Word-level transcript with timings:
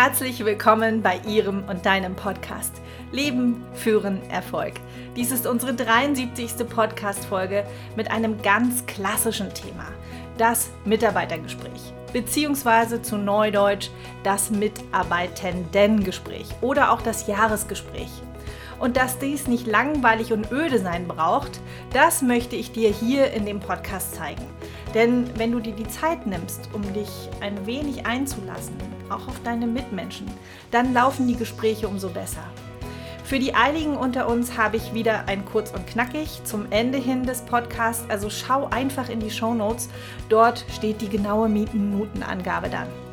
herzlich 0.00 0.44
willkommen 0.44 1.02
bei 1.02 1.20
Ihrem 1.26 1.64
und 1.68 1.84
deinem 1.84 2.14
Podcast 2.14 2.72
Leben, 3.10 3.64
Führen, 3.74 4.22
Erfolg. 4.30 4.74
Dies 5.16 5.32
ist 5.32 5.44
unsere 5.44 5.74
73. 5.74 6.68
Podcast-Folge 6.68 7.64
mit 7.96 8.08
einem 8.08 8.40
ganz 8.40 8.86
klassischen 8.86 9.52
Thema, 9.52 9.86
das 10.36 10.70
Mitarbeitergespräch, 10.84 11.92
beziehungsweise 12.12 13.02
zu 13.02 13.16
Neudeutsch 13.16 13.90
das 14.22 14.52
Mitarbeitendengespräch 14.52 16.46
oder 16.60 16.92
auch 16.92 17.02
das 17.02 17.26
Jahresgespräch. 17.26 18.12
Und 18.78 18.96
dass 18.96 19.18
dies 19.18 19.48
nicht 19.48 19.66
langweilig 19.66 20.32
und 20.32 20.52
öde 20.52 20.78
sein 20.78 21.08
braucht, 21.08 21.58
das 21.92 22.22
möchte 22.22 22.54
ich 22.54 22.70
dir 22.70 22.90
hier 22.90 23.32
in 23.32 23.46
dem 23.46 23.58
Podcast 23.58 24.14
zeigen. 24.14 24.46
Denn 24.94 25.28
wenn 25.36 25.50
du 25.50 25.58
dir 25.58 25.74
die 25.74 25.88
Zeit 25.88 26.24
nimmst, 26.24 26.68
um 26.72 26.82
dich 26.92 27.10
ein 27.40 27.66
wenig 27.66 28.06
einzulassen, 28.06 28.76
auch 29.10 29.28
auf 29.28 29.42
deine 29.44 29.66
Mitmenschen, 29.66 30.26
dann 30.70 30.92
laufen 30.92 31.26
die 31.26 31.36
Gespräche 31.36 31.88
umso 31.88 32.08
besser. 32.08 32.44
Für 33.24 33.38
die 33.38 33.54
Eiligen 33.54 33.96
unter 33.96 34.26
uns 34.26 34.56
habe 34.56 34.78
ich 34.78 34.94
wieder 34.94 35.28
ein 35.28 35.44
kurz 35.44 35.70
und 35.70 35.86
knackig 35.86 36.40
zum 36.44 36.66
Ende 36.70 36.96
hin 36.96 37.24
des 37.24 37.42
Podcasts. 37.42 38.08
Also 38.08 38.30
schau 38.30 38.68
einfach 38.70 39.10
in 39.10 39.20
die 39.20 39.30
Show 39.30 39.52
Notes. 39.52 39.90
Dort 40.30 40.64
steht 40.74 41.02
die 41.02 41.10
genaue 41.10 41.50
Minutenangabe 41.50 42.70
dann. 42.70 43.07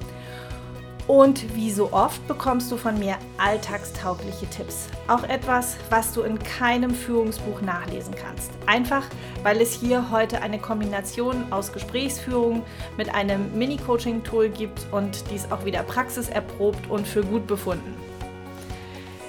Und 1.07 1.55
wie 1.55 1.69
so 1.69 1.93
oft 1.93 2.27
bekommst 2.27 2.71
du 2.71 2.77
von 2.77 2.97
mir 2.97 3.17
alltagstaugliche 3.37 4.47
Tipps. 4.47 4.87
Auch 5.07 5.23
etwas, 5.23 5.77
was 5.91 6.11
du 6.13 6.23
in 6.23 6.39
keinem 6.39 6.95
Führungsbuch 6.95 7.61
nachlesen 7.61 8.15
kannst. 8.15 8.51
Einfach, 8.65 9.05
weil 9.43 9.61
es 9.61 9.71
hier 9.73 10.09
heute 10.09 10.41
eine 10.41 10.57
Kombination 10.57 11.45
aus 11.51 11.71
Gesprächsführung 11.71 12.63
mit 12.97 13.13
einem 13.13 13.55
Mini-Coaching-Tool 13.55 14.49
gibt 14.49 14.87
und 14.91 15.29
dies 15.29 15.51
auch 15.51 15.63
wieder 15.63 15.83
praxiserprobt 15.83 16.89
und 16.89 17.07
für 17.07 17.23
gut 17.23 17.45
befunden. 17.45 17.95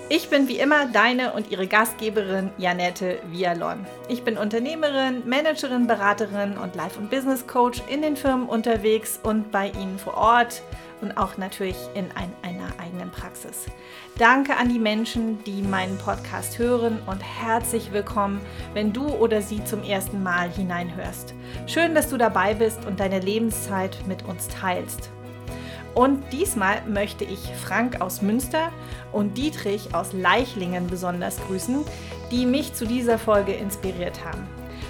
Ich 0.09 0.31
bin 0.31 0.47
wie 0.47 0.61
immer 0.61 0.87
deine 0.87 1.33
und 1.33 1.51
ihre 1.51 1.67
Gastgeberin 1.67 2.51
Janette 2.59 3.19
Vialon. 3.33 3.85
Ich 4.09 4.23
bin 4.23 4.39
Unternehmerin, 4.39 5.29
Managerin, 5.29 5.89
Beraterin 5.89 6.57
und 6.57 6.77
Life- 6.77 6.99
und 6.99 7.11
Business 7.11 7.45
Coach 7.49 7.83
in 7.89 8.03
den 8.03 8.17
Firmen 8.17 8.49
unterwegs 8.49 9.19
und 9.25 9.51
bei 9.51 9.71
Ihnen 9.71 9.99
vor 9.99 10.15
Ort 10.15 10.63
und 11.01 11.17
auch 11.17 11.37
natürlich 11.37 11.77
in 11.95 12.07
ein, 12.15 12.33
einer 12.43 12.79
eigenen 12.79 13.11
Praxis. 13.11 13.67
Danke 14.19 14.57
an 14.57 14.69
die 14.69 14.79
Menschen, 14.79 15.43
die 15.45 15.63
meinen 15.63 15.99
Podcast 15.99 16.59
hören 16.59 16.99
und 17.07 17.21
herzlich 17.21 17.93
willkommen, 17.93 18.41
wenn 18.75 18.93
du 18.93 19.07
oder 19.07 19.43
sie 19.43 19.65
zum 19.65 19.83
ersten 19.83 20.23
Mal 20.23 20.51
hineinhörst. 20.51 21.35
Schön, 21.67 21.95
dass 21.95 22.09
du 22.09 22.17
dabei 22.17 22.55
bist 22.55 22.85
und 22.87 23.01
deine 23.01 23.21
Lebenszeit 23.21 23.97
mit 24.07 24.25
uns 24.25 24.49
teilst. 24.49 25.11
Und 25.95 26.31
diesmal 26.31 26.83
möchte 26.87 27.25
ich 27.25 27.51
Frank 27.65 28.03
aus 28.03 28.21
Münster 28.21 28.71
und 29.13 29.39
Dietrich 29.39 29.95
aus 29.95 30.13
Leichlingen 30.13 30.89
besonders 30.89 31.39
grüßen, 31.47 31.85
die 32.31 32.45
mich 32.45 32.75
zu 32.75 32.87
dieser 32.87 33.19
Folge 33.19 33.53
inspiriert 33.53 34.23
haben. 34.23 34.47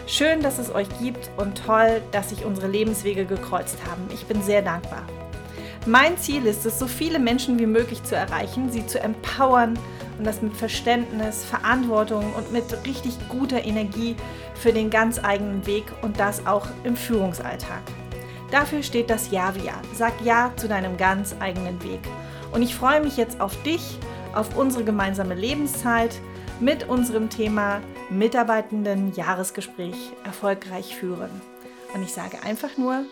Schön, 0.08 0.40
dass 0.40 0.58
es 0.58 0.72
euch 0.74 0.88
gibt 1.00 1.30
und 1.36 1.64
toll, 1.64 2.00
dass 2.12 2.30
sich 2.30 2.44
unsere 2.44 2.68
Lebenswege 2.68 3.24
gekreuzt 3.24 3.78
haben. 3.88 4.02
Ich 4.12 4.27
bin 4.27 4.42
sehr 4.42 4.62
dankbar. 4.62 5.04
Mein 5.87 6.19
Ziel 6.19 6.47
ist 6.47 6.67
es, 6.67 6.81
so 6.81 6.89
viele 6.89 7.20
Menschen 7.20 7.61
wie 7.61 7.67
möglich 7.67 8.03
zu 8.03 8.17
erreichen, 8.17 8.73
sie 8.73 8.84
zu 8.89 9.01
empowern 9.01 9.79
und 10.19 10.27
das 10.27 10.42
mit 10.42 10.56
Verständnis, 10.56 11.45
Verantwortung 11.45 12.34
und 12.34 12.53
mit 12.53 12.65
richtig 12.84 13.17
guter 13.29 13.65
Energie 13.65 14.17
für 14.57 14.73
den 14.73 14.91
ganz 14.91 15.23
eigenen 15.23 15.64
Weg 15.64 15.84
und 16.03 16.19
das 16.19 16.45
auch 16.45 16.67
im 16.83 16.97
Führungsalltag. 16.97 17.83
Dafür 18.51 18.83
steht 18.83 19.11
das 19.11 19.31
Ja 19.31 19.55
wie 19.55 19.67
Ja. 19.67 19.75
Sag 19.95 20.12
Ja 20.25 20.53
zu 20.57 20.67
deinem 20.67 20.97
ganz 20.97 21.37
eigenen 21.39 21.81
Weg. 21.84 22.01
Und 22.52 22.63
ich 22.63 22.75
freue 22.75 23.01
mich 23.01 23.17
jetzt 23.17 23.41
auf 23.41 23.61
dich, 23.63 23.98
auf 24.35 24.57
unsere 24.57 24.83
gemeinsame 24.83 25.35
Lebenszeit 25.35 26.19
mit 26.58 26.89
unserem 26.89 27.30
Thema 27.30 27.80
Mitarbeitenden 28.11 29.14
Jahresgespräch 29.14 30.13
erfolgreich 30.25 30.96
führen. 30.96 31.30
Und 31.95 32.02
ich 32.02 32.13
sage 32.13 32.42
einfach 32.45 32.77
nur, 32.77 33.05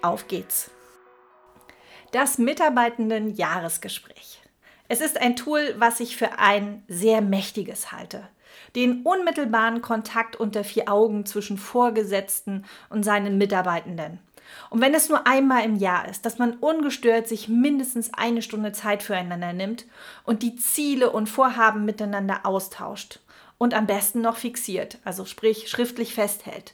auf 0.00 0.26
geht's. 0.26 0.70
Das 2.10 2.38
Mitarbeitenden 2.38 3.34
Jahresgespräch. 3.34 4.40
Es 4.88 5.02
ist 5.02 5.20
ein 5.20 5.36
Tool, 5.36 5.74
was 5.76 6.00
ich 6.00 6.16
für 6.16 6.38
ein 6.38 6.82
sehr 6.88 7.20
mächtiges 7.20 7.92
halte. 7.92 8.26
Den 8.74 9.02
unmittelbaren 9.02 9.82
Kontakt 9.82 10.34
unter 10.34 10.64
vier 10.64 10.90
Augen 10.90 11.26
zwischen 11.26 11.58
Vorgesetzten 11.58 12.64
und 12.88 13.02
seinen 13.02 13.36
Mitarbeitenden. 13.36 14.20
Und 14.70 14.80
wenn 14.80 14.94
es 14.94 15.10
nur 15.10 15.26
einmal 15.26 15.66
im 15.66 15.76
Jahr 15.76 16.08
ist, 16.08 16.24
dass 16.24 16.38
man 16.38 16.54
ungestört 16.54 17.28
sich 17.28 17.46
mindestens 17.50 18.14
eine 18.14 18.40
Stunde 18.40 18.72
Zeit 18.72 19.02
füreinander 19.02 19.52
nimmt 19.52 19.84
und 20.24 20.42
die 20.42 20.56
Ziele 20.56 21.10
und 21.10 21.28
Vorhaben 21.28 21.84
miteinander 21.84 22.46
austauscht 22.46 23.20
und 23.58 23.74
am 23.74 23.86
besten 23.86 24.22
noch 24.22 24.38
fixiert, 24.38 24.96
also 25.04 25.26
sprich 25.26 25.68
schriftlich 25.68 26.14
festhält, 26.14 26.72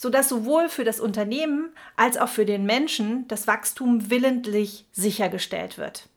sodass 0.00 0.30
sowohl 0.30 0.70
für 0.70 0.84
das 0.84 0.98
Unternehmen 0.98 1.68
als 1.94 2.16
auch 2.16 2.28
für 2.28 2.46
den 2.46 2.64
Menschen 2.64 3.28
das 3.28 3.46
Wachstum 3.46 4.08
willentlich 4.08 4.86
sichergestellt 4.92 5.76
wird 5.76 6.08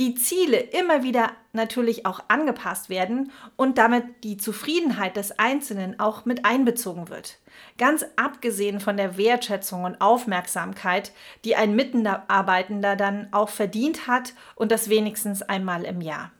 die 0.00 0.16
Ziele 0.16 0.58
immer 0.58 1.04
wieder 1.04 1.30
natürlich 1.52 2.04
auch 2.04 2.20
angepasst 2.26 2.88
werden 2.88 3.30
und 3.56 3.78
damit 3.78 4.24
die 4.24 4.36
Zufriedenheit 4.36 5.16
des 5.16 5.38
Einzelnen 5.38 6.00
auch 6.00 6.24
mit 6.24 6.44
einbezogen 6.44 7.08
wird. 7.08 7.38
Ganz 7.78 8.04
abgesehen 8.16 8.80
von 8.80 8.96
der 8.96 9.16
Wertschätzung 9.16 9.84
und 9.84 10.00
Aufmerksamkeit, 10.00 11.12
die 11.44 11.54
ein 11.54 11.76
Mitarbeitender 11.76 12.96
dann 12.96 13.28
auch 13.32 13.50
verdient 13.50 14.08
hat 14.08 14.34
und 14.56 14.72
das 14.72 14.88
wenigstens 14.88 15.42
einmal 15.42 15.84
im 15.84 16.00
Jahr. 16.00 16.32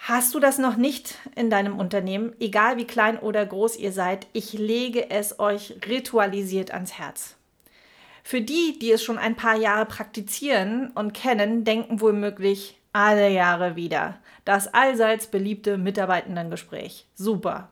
Hast 0.00 0.34
du 0.34 0.40
das 0.40 0.58
noch 0.58 0.76
nicht 0.76 1.16
in 1.34 1.50
deinem 1.50 1.78
Unternehmen, 1.78 2.34
egal 2.40 2.76
wie 2.76 2.86
klein 2.86 3.18
oder 3.18 3.44
groß 3.44 3.76
ihr 3.76 3.92
seid, 3.92 4.26
ich 4.32 4.52
lege 4.52 5.10
es 5.10 5.38
euch 5.38 5.74
ritualisiert 5.86 6.70
ans 6.70 6.98
Herz. 6.98 7.36
Für 8.22 8.40
die, 8.40 8.78
die 8.78 8.92
es 8.92 9.02
schon 9.02 9.18
ein 9.18 9.36
paar 9.36 9.56
Jahre 9.56 9.86
praktizieren 9.86 10.90
und 10.94 11.14
kennen, 11.14 11.64
denken 11.64 12.00
womöglich 12.00 12.78
alle 12.92 13.28
Jahre 13.28 13.76
wieder. 13.76 14.18
Das 14.44 14.72
allseits 14.72 15.26
beliebte 15.26 15.78
Mitarbeitendengespräch. 15.78 17.06
Super. 17.14 17.70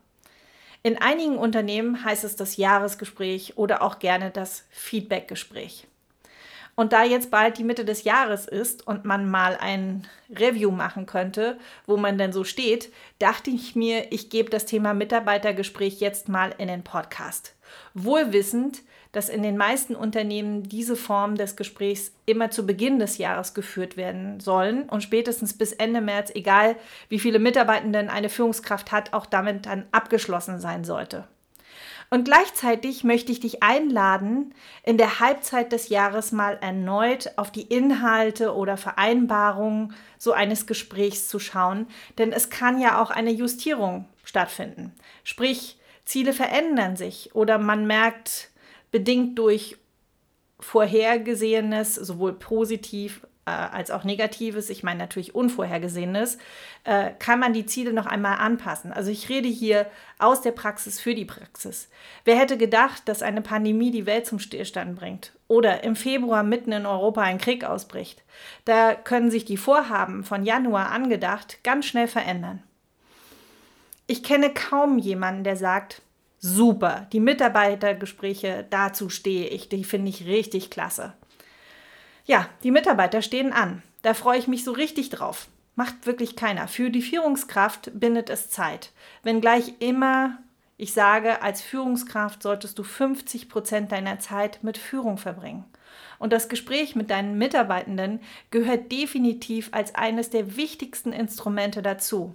In 0.83 0.99
einigen 0.99 1.37
Unternehmen 1.37 2.05
heißt 2.05 2.25
es 2.25 2.37
das 2.37 2.57
Jahresgespräch 2.57 3.57
oder 3.57 3.83
auch 3.83 3.99
gerne 3.99 4.31
das 4.31 4.65
Feedbackgespräch. 4.71 5.87
Und 6.77 6.93
da 6.93 7.05
jetzt 7.05 7.31
bald 7.31 7.57
die 7.57 7.65
Mitte 7.65 7.87
des 7.87 8.05
Jahres 8.05 8.47
ist 8.47 8.87
und 8.87 9.07
man 9.07 9.31
mal 9.31 9.57
ein 9.59 10.07
Review 10.31 10.71
machen 10.71 11.07
könnte, 11.07 11.59
wo 11.87 11.97
man 11.97 12.19
denn 12.19 12.35
so 12.35 12.45
steht, 12.45 12.93
dachte 13.19 13.51
ich 13.51 13.75
mir, 13.75 14.13
ich 14.13 14.29
gebe 14.29 14.51
das 14.51 14.67
Thema 14.67 14.93
Mitarbeitergespräch 14.93 16.01
jetzt 16.01 16.29
mal 16.29 16.55
in 16.59 16.69
den 16.69 16.85
Podcast. 16.85 17.55
Wohl 17.95 18.35
wissend, 18.35 18.83
dass 19.13 19.31
in 19.31 19.43
den 19.43 19.57
meisten 19.57 19.97
Unternehmen 19.97 20.65
diese 20.65 20.97
Form 20.97 21.37
des 21.37 21.57
Gesprächs 21.57 22.13
immer 22.27 22.51
zu 22.51 22.67
Beginn 22.67 22.99
des 22.99 23.17
Jahres 23.17 23.55
geführt 23.55 23.97
werden 23.97 24.41
sollen 24.41 24.87
und 24.91 25.03
spätestens 25.03 25.57
bis 25.57 25.73
Ende 25.73 26.03
März, 26.03 26.31
egal 26.35 26.77
wie 27.09 27.19
viele 27.19 27.39
Mitarbeitenden 27.39 28.11
eine 28.11 28.29
Führungskraft 28.29 28.93
hat, 28.93 29.15
auch 29.15 29.25
damit 29.25 29.65
dann 29.65 29.87
abgeschlossen 29.93 30.61
sein 30.61 30.85
sollte. 30.85 31.27
Und 32.09 32.25
gleichzeitig 32.25 33.03
möchte 33.03 33.33
ich 33.33 33.41
dich 33.41 33.63
einladen, 33.63 34.55
in 34.85 34.97
der 34.97 35.19
Halbzeit 35.19 35.73
des 35.73 35.89
Jahres 35.89 36.31
mal 36.31 36.57
erneut 36.61 37.33
auf 37.37 37.51
die 37.51 37.63
Inhalte 37.63 38.55
oder 38.55 38.77
Vereinbarungen 38.77 39.93
so 40.17 40.33
eines 40.33 40.67
Gesprächs 40.67 41.29
zu 41.29 41.39
schauen, 41.39 41.89
denn 42.19 42.33
es 42.33 42.49
kann 42.49 42.81
ja 42.81 43.03
auch 43.03 43.11
eine 43.11 43.33
Justierung 43.33 44.09
stattfinden. 44.23 44.95
Sprich, 45.25 45.79
Ziele 46.05 46.33
verändern 46.33 46.97
sich 46.97 47.35
oder 47.35 47.59
man 47.59 47.87
merkt, 47.87 48.51
bedingt 48.93 49.39
durch 49.39 49.77
Vorhergesehenes, 50.61 51.97
sowohl 51.97 52.33
positiv 52.35 53.26
äh, 53.47 53.51
als 53.51 53.91
auch 53.91 54.05
Negatives, 54.05 54.71
ich 54.71 54.83
meine 54.83 54.99
natürlich 54.99 55.35
Unvorhergesehenes, 55.35 56.37
äh, 56.85 57.13
kann 57.19 57.39
man 57.39 57.53
die 57.53 57.65
Ziele 57.65 57.93
noch 57.93 58.07
einmal 58.07 58.39
anpassen. 58.39 58.93
Also 58.93 59.11
ich 59.11 59.29
rede 59.29 59.49
hier 59.49 59.87
aus 60.19 60.43
der 60.43 60.51
Praxis 60.51 61.01
für 61.01 61.15
die 61.15 61.25
Praxis. 61.25 61.89
Wer 62.25 62.37
hätte 62.37 62.59
gedacht, 62.59 63.03
dass 63.07 63.23
eine 63.23 63.43
Pandemie 63.43 63.93
die 63.93 64.07
Welt 64.07 64.27
zum 64.27 64.41
Stillstand 64.41 64.97
bringt? 64.97 65.33
Oder 65.49 65.85
im 65.85 65.95
Februar 65.95 66.43
mitten 66.43 66.73
in 66.73 66.87
Europa 66.87 67.23
ein 67.23 67.39
Krieg 67.39 67.65
ausbricht? 67.65 68.25
Da 68.65 68.95
können 68.95 69.31
sich 69.31 69.45
die 69.45 69.57
Vorhaben 69.57 70.25
von 70.25 70.45
Januar 70.45 70.91
angedacht 70.91 71.63
ganz 71.63 71.87
schnell 71.87 72.09
verändern. 72.09 72.63
Ich 74.09 74.23
kenne 74.23 74.51
kaum 74.53 74.99
jemanden, 74.99 75.45
der 75.45 75.57
sagt, 75.57 76.03
super. 76.41 77.07
Die 77.13 77.21
Mitarbeitergespräche, 77.21 78.67
dazu 78.71 79.09
stehe 79.09 79.49
ich. 79.49 79.69
Die 79.69 79.85
finde 79.85 80.11
ich 80.11 80.27
richtig 80.27 80.71
klasse. 80.71 81.15
Ja, 82.27 82.49
die 82.65 82.73
Mitarbeiter 82.73 83.23
stehen 83.23 83.53
an. 83.53 83.83
Da 84.03 84.13
freue 84.13 84.39
ich 84.39 84.49
mich 84.49 84.65
so 84.65 84.73
richtig 84.73 85.11
drauf. 85.11 85.47
Macht 85.77 86.07
wirklich 86.07 86.35
keiner. 86.35 86.67
Für 86.67 86.91
die 86.91 87.03
Führungskraft 87.03 87.93
bindet 87.95 88.31
es 88.31 88.51
Zeit. 88.51 88.93
Wenngleich 89.23 89.75
immer 89.79 90.39
Ich 90.77 90.93
sage, 90.93 91.41
als 91.41 91.63
Führungskraft 91.63 92.43
solltest 92.43 92.79
du 92.79 92.83
50 92.83 93.49
Prozent 93.49 93.93
deiner 93.93 94.19
Zeit 94.19 94.63
mit 94.63 94.77
Führung 94.77 95.17
verbringen. 95.17 95.65
Und 96.19 96.33
das 96.33 96.49
Gespräch 96.49 96.97
mit 96.97 97.11
deinen 97.11 97.39
Mitarbeitenden 97.39 98.21
gehört 98.51 98.93
definitiv 98.93 99.69
als 99.73 99.95
eines 99.95 100.29
der 100.29 100.57
wichtigsten 100.57 101.13
Instrumente 101.13 101.81
dazu. 101.81 102.35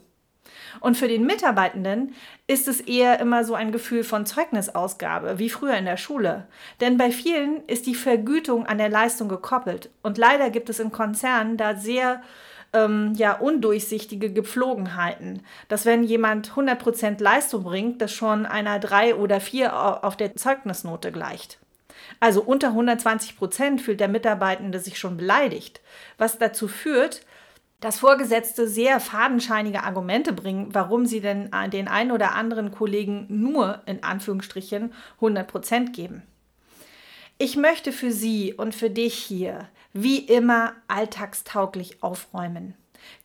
Und 0.79 0.97
für 0.97 1.07
den 1.07 1.25
Mitarbeitenden 1.25 2.15
ist 2.47 2.67
es 2.67 2.79
eher 2.81 3.19
immer 3.19 3.43
so 3.43 3.53
ein 3.53 3.71
Gefühl 3.71 4.03
von 4.03 4.25
Zeugnisausgabe, 4.25 5.37
wie 5.37 5.49
früher 5.49 5.75
in 5.75 5.85
der 5.85 5.97
Schule. 5.97 6.47
Denn 6.79 6.97
bei 6.97 7.11
vielen 7.11 7.65
ist 7.67 7.85
die 7.85 7.95
Vergütung 7.95 8.65
an 8.65 8.77
der 8.77 8.89
Leistung 8.89 9.27
gekoppelt. 9.29 9.89
Und 10.01 10.17
leider 10.17 10.49
gibt 10.49 10.69
es 10.69 10.79
in 10.79 10.91
Konzernen 10.91 11.57
da 11.57 11.75
sehr 11.75 12.21
ähm, 12.73 13.13
ja, 13.15 13.33
undurchsichtige 13.33 14.31
Gepflogenheiten. 14.31 15.43
Dass 15.67 15.85
wenn 15.85 16.03
jemand 16.03 16.51
100% 16.51 17.21
Leistung 17.21 17.63
bringt, 17.63 18.01
das 18.01 18.13
schon 18.13 18.45
einer 18.45 18.79
3 18.79 19.15
oder 19.15 19.39
4 19.39 20.03
auf 20.03 20.15
der 20.15 20.35
Zeugnisnote 20.35 21.11
gleicht. 21.11 21.59
Also 22.19 22.41
unter 22.41 22.69
120% 22.69 23.79
fühlt 23.79 23.99
der 23.99 24.07
Mitarbeitende 24.07 24.79
sich 24.79 24.99
schon 24.99 25.17
beleidigt, 25.17 25.81
was 26.17 26.37
dazu 26.37 26.67
führt, 26.67 27.21
dass 27.81 27.99
Vorgesetzte 27.99 28.69
sehr 28.69 28.99
fadenscheinige 28.99 29.83
Argumente 29.83 30.33
bringen, 30.33 30.69
warum 30.71 31.05
sie 31.05 31.19
denn 31.19 31.49
den 31.73 31.87
einen 31.87 32.11
oder 32.11 32.35
anderen 32.35 32.71
Kollegen 32.71 33.25
nur 33.27 33.81
in 33.87 34.03
Anführungsstrichen 34.03 34.93
100 35.15 35.47
Prozent 35.47 35.93
geben. 35.93 36.21
Ich 37.39 37.57
möchte 37.57 37.91
für 37.91 38.11
Sie 38.11 38.53
und 38.53 38.75
für 38.75 38.91
dich 38.91 39.15
hier 39.15 39.67
wie 39.93 40.19
immer 40.19 40.73
alltagstauglich 40.87 42.03
aufräumen, 42.03 42.75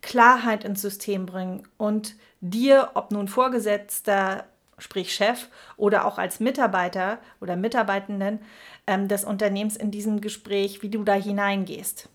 Klarheit 0.00 0.64
ins 0.64 0.80
System 0.80 1.26
bringen 1.26 1.68
und 1.76 2.14
dir, 2.40 2.92
ob 2.94 3.12
nun 3.12 3.28
Vorgesetzter, 3.28 4.46
sprich 4.78 5.14
Chef 5.14 5.48
oder 5.76 6.06
auch 6.06 6.16
als 6.16 6.40
Mitarbeiter 6.40 7.18
oder 7.42 7.56
Mitarbeitenden 7.56 8.40
ähm, 8.86 9.06
des 9.06 9.24
Unternehmens 9.24 9.76
in 9.76 9.90
diesem 9.90 10.22
Gespräch, 10.22 10.80
wie 10.80 10.88
du 10.88 11.04
da 11.04 11.14
hineingehst. 11.14 12.08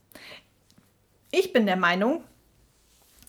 Ich 1.32 1.54
bin 1.54 1.66
der 1.66 1.78
Meinung, 1.78 2.24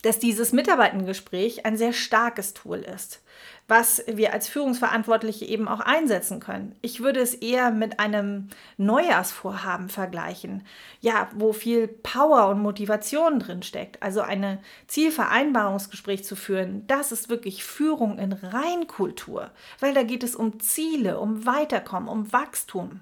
dass 0.02 0.18
dieses 0.18 0.52
Mitarbeitengespräch 0.52 1.64
ein 1.64 1.76
sehr 1.76 1.92
starkes 1.92 2.54
Tool 2.54 2.78
ist, 2.78 3.22
was 3.68 4.02
wir 4.06 4.32
als 4.32 4.48
Führungsverantwortliche 4.48 5.44
eben 5.44 5.68
auch 5.68 5.80
einsetzen 5.80 6.40
können. 6.40 6.74
Ich 6.82 7.00
würde 7.00 7.20
es 7.20 7.34
eher 7.34 7.70
mit 7.70 8.00
einem 8.00 8.48
Neujahrsvorhaben 8.76 9.88
vergleichen, 9.88 10.66
ja, 11.00 11.28
wo 11.34 11.52
viel 11.52 11.86
Power 11.86 12.48
und 12.48 12.60
Motivation 12.60 13.38
drin 13.38 13.62
steckt. 13.62 14.02
Also 14.02 14.20
ein 14.20 14.58
Zielvereinbarungsgespräch 14.88 16.24
zu 16.24 16.34
führen, 16.34 16.84
das 16.88 17.12
ist 17.12 17.28
wirklich 17.28 17.64
Führung 17.64 18.18
in 18.18 18.32
Reinkultur, 18.32 19.50
weil 19.78 19.94
da 19.94 20.02
geht 20.02 20.24
es 20.24 20.34
um 20.34 20.58
Ziele, 20.58 21.20
um 21.20 21.46
Weiterkommen, 21.46 22.08
um 22.08 22.32
Wachstum. 22.32 23.00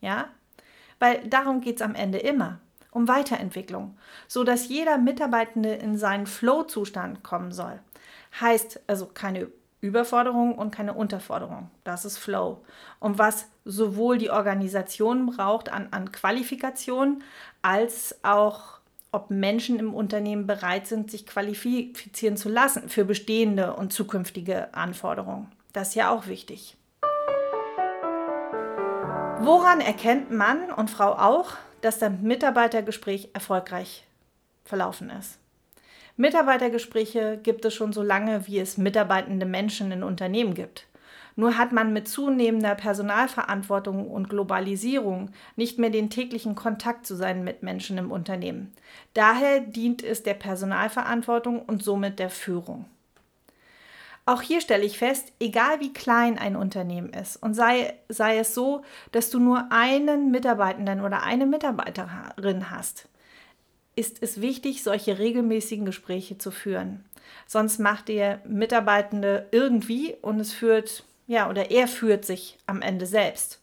Ja? 0.00 0.28
Weil 1.00 1.26
darum 1.28 1.60
geht 1.60 1.76
es 1.76 1.82
am 1.82 1.96
Ende 1.96 2.18
immer 2.18 2.60
um 2.96 3.08
Weiterentwicklung, 3.08 3.96
so 4.26 4.42
dass 4.42 4.68
jeder 4.68 4.98
Mitarbeitende 4.98 5.74
in 5.74 5.96
seinen 5.98 6.26
Flow-Zustand 6.26 7.22
kommen 7.22 7.52
soll. 7.52 7.78
Heißt 8.40 8.80
also 8.86 9.06
keine 9.06 9.48
Überforderung 9.80 10.56
und 10.56 10.74
keine 10.74 10.94
Unterforderung. 10.94 11.70
Das 11.84 12.04
ist 12.04 12.18
Flow. 12.18 12.64
Und 12.98 13.18
was 13.18 13.46
sowohl 13.64 14.18
die 14.18 14.30
Organisation 14.30 15.26
braucht 15.26 15.70
an, 15.70 15.88
an 15.90 16.10
Qualifikation, 16.10 17.22
als 17.62 18.18
auch 18.24 18.78
ob 19.12 19.30
Menschen 19.30 19.78
im 19.78 19.94
Unternehmen 19.94 20.46
bereit 20.46 20.86
sind, 20.86 21.10
sich 21.10 21.26
qualifizieren 21.26 22.36
zu 22.36 22.48
lassen 22.48 22.88
für 22.88 23.04
bestehende 23.04 23.74
und 23.74 23.92
zukünftige 23.92 24.74
Anforderungen. 24.74 25.52
Das 25.72 25.88
ist 25.88 25.94
ja 25.94 26.10
auch 26.10 26.26
wichtig. 26.26 26.76
Woran 29.40 29.80
erkennt 29.80 30.30
Mann 30.30 30.72
und 30.72 30.90
Frau 30.90 31.12
auch, 31.12 31.52
dass 31.86 32.00
das 32.00 32.10
Mitarbeitergespräch 32.20 33.28
erfolgreich 33.32 34.04
verlaufen 34.64 35.08
ist. 35.08 35.38
Mitarbeitergespräche 36.16 37.38
gibt 37.40 37.64
es 37.64 37.74
schon 37.74 37.92
so 37.92 38.02
lange, 38.02 38.48
wie 38.48 38.58
es 38.58 38.76
mitarbeitende 38.76 39.46
Menschen 39.46 39.92
in 39.92 40.02
Unternehmen 40.02 40.54
gibt. 40.54 40.88
Nur 41.36 41.56
hat 41.56 41.70
man 41.70 41.92
mit 41.92 42.08
zunehmender 42.08 42.74
Personalverantwortung 42.74 44.10
und 44.10 44.28
Globalisierung 44.28 45.30
nicht 45.54 45.78
mehr 45.78 45.90
den 45.90 46.10
täglichen 46.10 46.56
Kontakt 46.56 47.06
zu 47.06 47.14
seinen 47.14 47.44
Mitmenschen 47.44 47.98
im 47.98 48.10
Unternehmen. 48.10 48.72
Daher 49.14 49.60
dient 49.60 50.02
es 50.02 50.24
der 50.24 50.34
Personalverantwortung 50.34 51.60
und 51.60 51.84
somit 51.84 52.18
der 52.18 52.30
Führung. 52.30 52.86
Auch 54.28 54.42
hier 54.42 54.60
stelle 54.60 54.84
ich 54.84 54.98
fest, 54.98 55.32
egal 55.38 55.78
wie 55.78 55.92
klein 55.92 56.36
ein 56.36 56.56
Unternehmen 56.56 57.10
ist 57.10 57.36
und 57.36 57.54
sei, 57.54 57.94
sei 58.08 58.38
es 58.38 58.54
so, 58.54 58.82
dass 59.12 59.30
du 59.30 59.38
nur 59.38 59.70
einen 59.70 60.32
Mitarbeitenden 60.32 61.00
oder 61.00 61.22
eine 61.22 61.46
Mitarbeiterin 61.46 62.70
hast, 62.72 63.08
ist 63.94 64.20
es 64.22 64.40
wichtig, 64.40 64.82
solche 64.82 65.20
regelmäßigen 65.20 65.86
Gespräche 65.86 66.38
zu 66.38 66.50
führen. 66.50 67.04
Sonst 67.46 67.78
macht 67.78 68.08
der 68.08 68.40
Mitarbeitende 68.44 69.46
irgendwie 69.52 70.16
und 70.22 70.40
es 70.40 70.52
führt, 70.52 71.04
ja, 71.28 71.48
oder 71.48 71.70
er 71.70 71.86
führt 71.86 72.24
sich 72.24 72.58
am 72.66 72.82
Ende 72.82 73.06
selbst. 73.06 73.60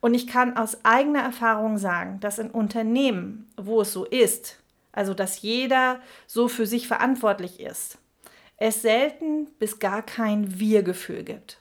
Und 0.00 0.12
ich 0.12 0.26
kann 0.26 0.58
aus 0.58 0.84
eigener 0.84 1.22
Erfahrung 1.22 1.78
sagen, 1.78 2.20
dass 2.20 2.38
in 2.38 2.50
Unternehmen, 2.50 3.50
wo 3.56 3.80
es 3.80 3.94
so 3.94 4.04
ist, 4.04 4.58
also 4.92 5.14
dass 5.14 5.40
jeder 5.40 6.00
so 6.26 6.46
für 6.46 6.66
sich 6.66 6.86
verantwortlich 6.86 7.58
ist, 7.58 7.98
es 8.58 8.82
selten 8.82 9.46
bis 9.58 9.78
gar 9.78 10.02
kein 10.02 10.58
Wir-Gefühl 10.58 11.22
gibt. 11.22 11.58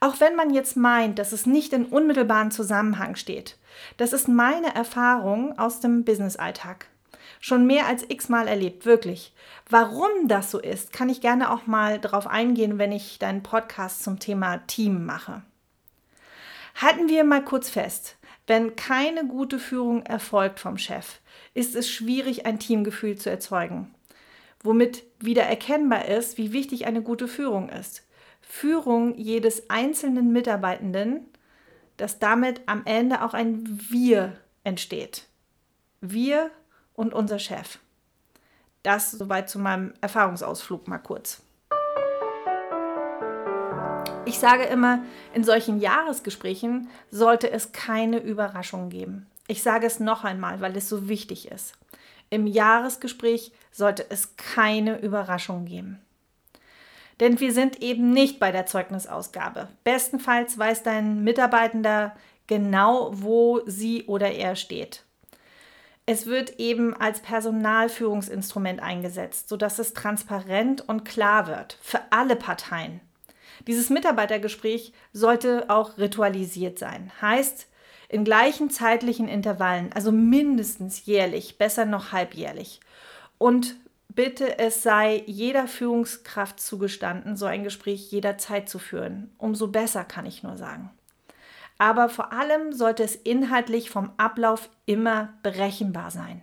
Auch 0.00 0.20
wenn 0.20 0.36
man 0.36 0.52
jetzt 0.54 0.76
meint, 0.76 1.18
dass 1.18 1.32
es 1.32 1.46
nicht 1.46 1.72
in 1.72 1.86
unmittelbaren 1.86 2.50
Zusammenhang 2.50 3.16
steht. 3.16 3.56
Das 3.96 4.12
ist 4.12 4.28
meine 4.28 4.74
Erfahrung 4.74 5.58
aus 5.58 5.80
dem 5.80 6.04
Business-Alltag. 6.04 6.86
Schon 7.40 7.66
mehr 7.66 7.86
als 7.86 8.04
x-mal 8.08 8.46
erlebt, 8.46 8.84
wirklich. 8.84 9.32
Warum 9.68 10.28
das 10.28 10.50
so 10.50 10.60
ist, 10.60 10.92
kann 10.92 11.08
ich 11.08 11.20
gerne 11.20 11.50
auch 11.50 11.66
mal 11.66 11.98
darauf 11.98 12.26
eingehen, 12.26 12.78
wenn 12.78 12.92
ich 12.92 13.18
deinen 13.18 13.42
Podcast 13.42 14.02
zum 14.02 14.18
Thema 14.18 14.58
Team 14.66 15.04
mache. 15.04 15.42
Halten 16.76 17.08
wir 17.08 17.24
mal 17.24 17.44
kurz 17.44 17.70
fest. 17.70 18.16
Wenn 18.46 18.76
keine 18.76 19.26
gute 19.26 19.58
Führung 19.58 20.04
erfolgt 20.06 20.60
vom 20.60 20.78
Chef, 20.78 21.20
ist 21.54 21.74
es 21.74 21.90
schwierig, 21.90 22.46
ein 22.46 22.58
Teamgefühl 22.58 23.16
zu 23.16 23.30
erzeugen 23.30 23.94
womit 24.62 25.04
wieder 25.20 25.42
erkennbar 25.42 26.06
ist, 26.06 26.38
wie 26.38 26.52
wichtig 26.52 26.86
eine 26.86 27.02
gute 27.02 27.28
Führung 27.28 27.68
ist. 27.68 28.06
Führung 28.40 29.16
jedes 29.16 29.68
einzelnen 29.70 30.32
Mitarbeitenden, 30.32 31.26
dass 31.96 32.18
damit 32.18 32.62
am 32.66 32.82
Ende 32.84 33.22
auch 33.22 33.34
ein 33.34 33.80
Wir 33.90 34.36
entsteht. 34.64 35.26
Wir 36.00 36.50
und 36.94 37.12
unser 37.12 37.38
Chef. 37.38 37.78
Das 38.82 39.10
soweit 39.10 39.50
zu 39.50 39.58
meinem 39.58 39.92
Erfahrungsausflug 40.00 40.88
mal 40.88 40.98
kurz. 40.98 41.42
Ich 44.24 44.38
sage 44.38 44.64
immer, 44.64 45.02
in 45.32 45.42
solchen 45.42 45.80
Jahresgesprächen 45.80 46.88
sollte 47.10 47.50
es 47.50 47.72
keine 47.72 48.18
Überraschungen 48.18 48.90
geben. 48.90 49.26
Ich 49.46 49.62
sage 49.62 49.86
es 49.86 50.00
noch 50.00 50.24
einmal, 50.24 50.60
weil 50.60 50.76
es 50.76 50.88
so 50.88 51.08
wichtig 51.08 51.50
ist. 51.50 51.74
Im 52.30 52.46
Jahresgespräch 52.46 53.52
sollte 53.70 54.06
es 54.10 54.36
keine 54.36 54.98
Überraschung 55.00 55.64
geben. 55.64 56.00
Denn 57.20 57.40
wir 57.40 57.52
sind 57.52 57.82
eben 57.82 58.10
nicht 58.10 58.38
bei 58.38 58.52
der 58.52 58.66
Zeugnisausgabe. 58.66 59.68
Bestenfalls 59.82 60.56
weiß 60.58 60.82
dein 60.82 61.24
Mitarbeitender 61.24 62.14
genau, 62.46 63.10
wo 63.12 63.60
sie 63.66 64.04
oder 64.04 64.30
er 64.30 64.56
steht. 64.56 65.04
Es 66.06 66.26
wird 66.26 66.58
eben 66.58 66.94
als 66.94 67.20
Personalführungsinstrument 67.20 68.80
eingesetzt, 68.80 69.48
sodass 69.48 69.78
es 69.78 69.92
transparent 69.92 70.88
und 70.88 71.04
klar 71.04 71.46
wird 71.48 71.76
für 71.82 72.00
alle 72.10 72.36
Parteien. 72.36 73.00
Dieses 73.66 73.90
Mitarbeitergespräch 73.90 74.94
sollte 75.12 75.68
auch 75.68 75.98
ritualisiert 75.98 76.78
sein. 76.78 77.12
Heißt, 77.20 77.66
in 78.08 78.24
gleichen 78.24 78.70
zeitlichen 78.70 79.28
Intervallen, 79.28 79.92
also 79.92 80.12
mindestens 80.12 81.04
jährlich, 81.04 81.58
besser 81.58 81.84
noch 81.84 82.12
halbjährlich. 82.12 82.80
Und 83.36 83.76
bitte, 84.08 84.58
es 84.58 84.82
sei 84.82 85.22
jeder 85.26 85.68
Führungskraft 85.68 86.58
zugestanden, 86.58 87.36
so 87.36 87.46
ein 87.46 87.64
Gespräch 87.64 88.10
jederzeit 88.10 88.68
zu 88.68 88.78
führen. 88.78 89.30
Umso 89.38 89.68
besser 89.68 90.04
kann 90.04 90.26
ich 90.26 90.42
nur 90.42 90.56
sagen. 90.56 90.90
Aber 91.76 92.08
vor 92.08 92.32
allem 92.32 92.72
sollte 92.72 93.04
es 93.04 93.14
inhaltlich 93.14 93.90
vom 93.90 94.10
Ablauf 94.16 94.68
immer 94.86 95.34
berechenbar 95.42 96.10
sein. 96.10 96.42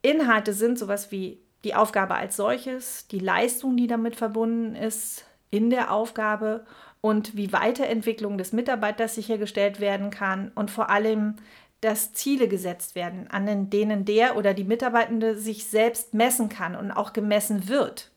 Inhalte 0.00 0.54
sind 0.54 0.78
sowas 0.78 1.10
wie 1.10 1.42
die 1.64 1.74
Aufgabe 1.74 2.14
als 2.14 2.36
solches, 2.36 3.06
die 3.08 3.18
Leistung, 3.18 3.76
die 3.76 3.86
damit 3.86 4.16
verbunden 4.16 4.74
ist 4.74 5.26
in 5.50 5.70
der 5.70 5.92
Aufgabe 5.92 6.64
und 7.02 7.36
wie 7.36 7.52
Weiterentwicklung 7.52 8.38
des 8.38 8.54
Mitarbeiters 8.54 9.14
sichergestellt 9.14 9.80
werden 9.80 10.08
kann 10.08 10.50
und 10.54 10.70
vor 10.70 10.88
allem, 10.88 11.36
dass 11.82 12.14
Ziele 12.14 12.48
gesetzt 12.48 12.94
werden, 12.94 13.28
an 13.30 13.68
denen 13.68 14.06
der 14.06 14.36
oder 14.36 14.54
die 14.54 14.64
Mitarbeitende 14.64 15.36
sich 15.36 15.66
selbst 15.66 16.14
messen 16.14 16.48
kann 16.48 16.74
und 16.76 16.90
auch 16.92 17.12
gemessen 17.12 17.68
wird. 17.68 18.10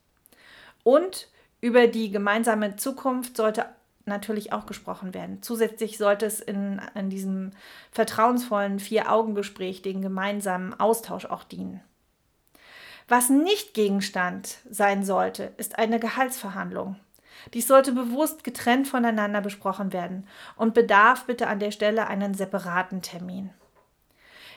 Und 0.84 1.28
Über 1.66 1.88
die 1.88 2.12
gemeinsame 2.12 2.76
Zukunft 2.76 3.38
sollte 3.38 3.66
natürlich 4.06 4.54
auch 4.54 4.68
gesprochen 4.68 5.16
werden. 5.16 5.42
Zusätzlich 5.42 5.98
sollte 5.98 6.28
es 6.28 6.40
in, 6.40 6.80
in 6.94 7.10
diesem 7.10 7.54
vertrauensvollen 7.92 8.80
Vier-Augen-Gespräch 8.80 9.82
den 9.82 10.04
gemeinsamen 10.04 10.80
Austausch 10.80 11.26
auch 11.26 11.44
dienen. 11.44 11.82
Was 13.08 13.32
nicht 13.32 13.74
Gegenstand 13.74 14.60
sein 14.70 15.04
sollte, 15.04 15.54
ist 15.58 15.80
eine 15.80 16.00
Gehaltsverhandlung. 16.00 16.98
Dies 17.54 17.68
sollte 17.68 17.92
bewusst 17.92 18.44
getrennt 18.44 18.88
voneinander 18.88 19.42
besprochen 19.42 19.94
werden 19.94 20.28
und 20.56 20.74
bedarf 20.74 21.26
bitte 21.26 21.48
an 21.48 21.60
der 21.60 21.72
Stelle 21.72 22.08
einen 22.08 22.34
separaten 22.34 23.02
Termin. 23.02 23.52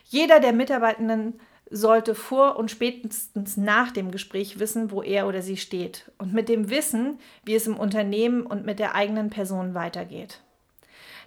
Jeder 0.05 0.41
der 0.41 0.53
Mitarbeitenden 0.53 1.39
sollte 1.71 2.15
vor 2.15 2.57
und 2.57 2.71
spätestens 2.71 3.57
nach 3.57 3.91
dem 3.91 4.11
Gespräch 4.11 4.59
wissen, 4.59 4.91
wo 4.91 5.03
er 5.03 5.27
oder 5.27 5.43
sie 5.43 5.59
steht 5.59 6.11
und 6.19 6.33
mit 6.33 6.49
dem 6.49 6.71
Wissen, 6.71 7.19
wie 7.45 7.55
es 7.55 7.67
im 7.67 7.77
Unternehmen 7.77 8.47
und 8.47 8.65
mit 8.65 8.79
der 8.79 8.95
eigenen 8.95 9.31
Person 9.31 9.75
weitergeht. 9.75 10.41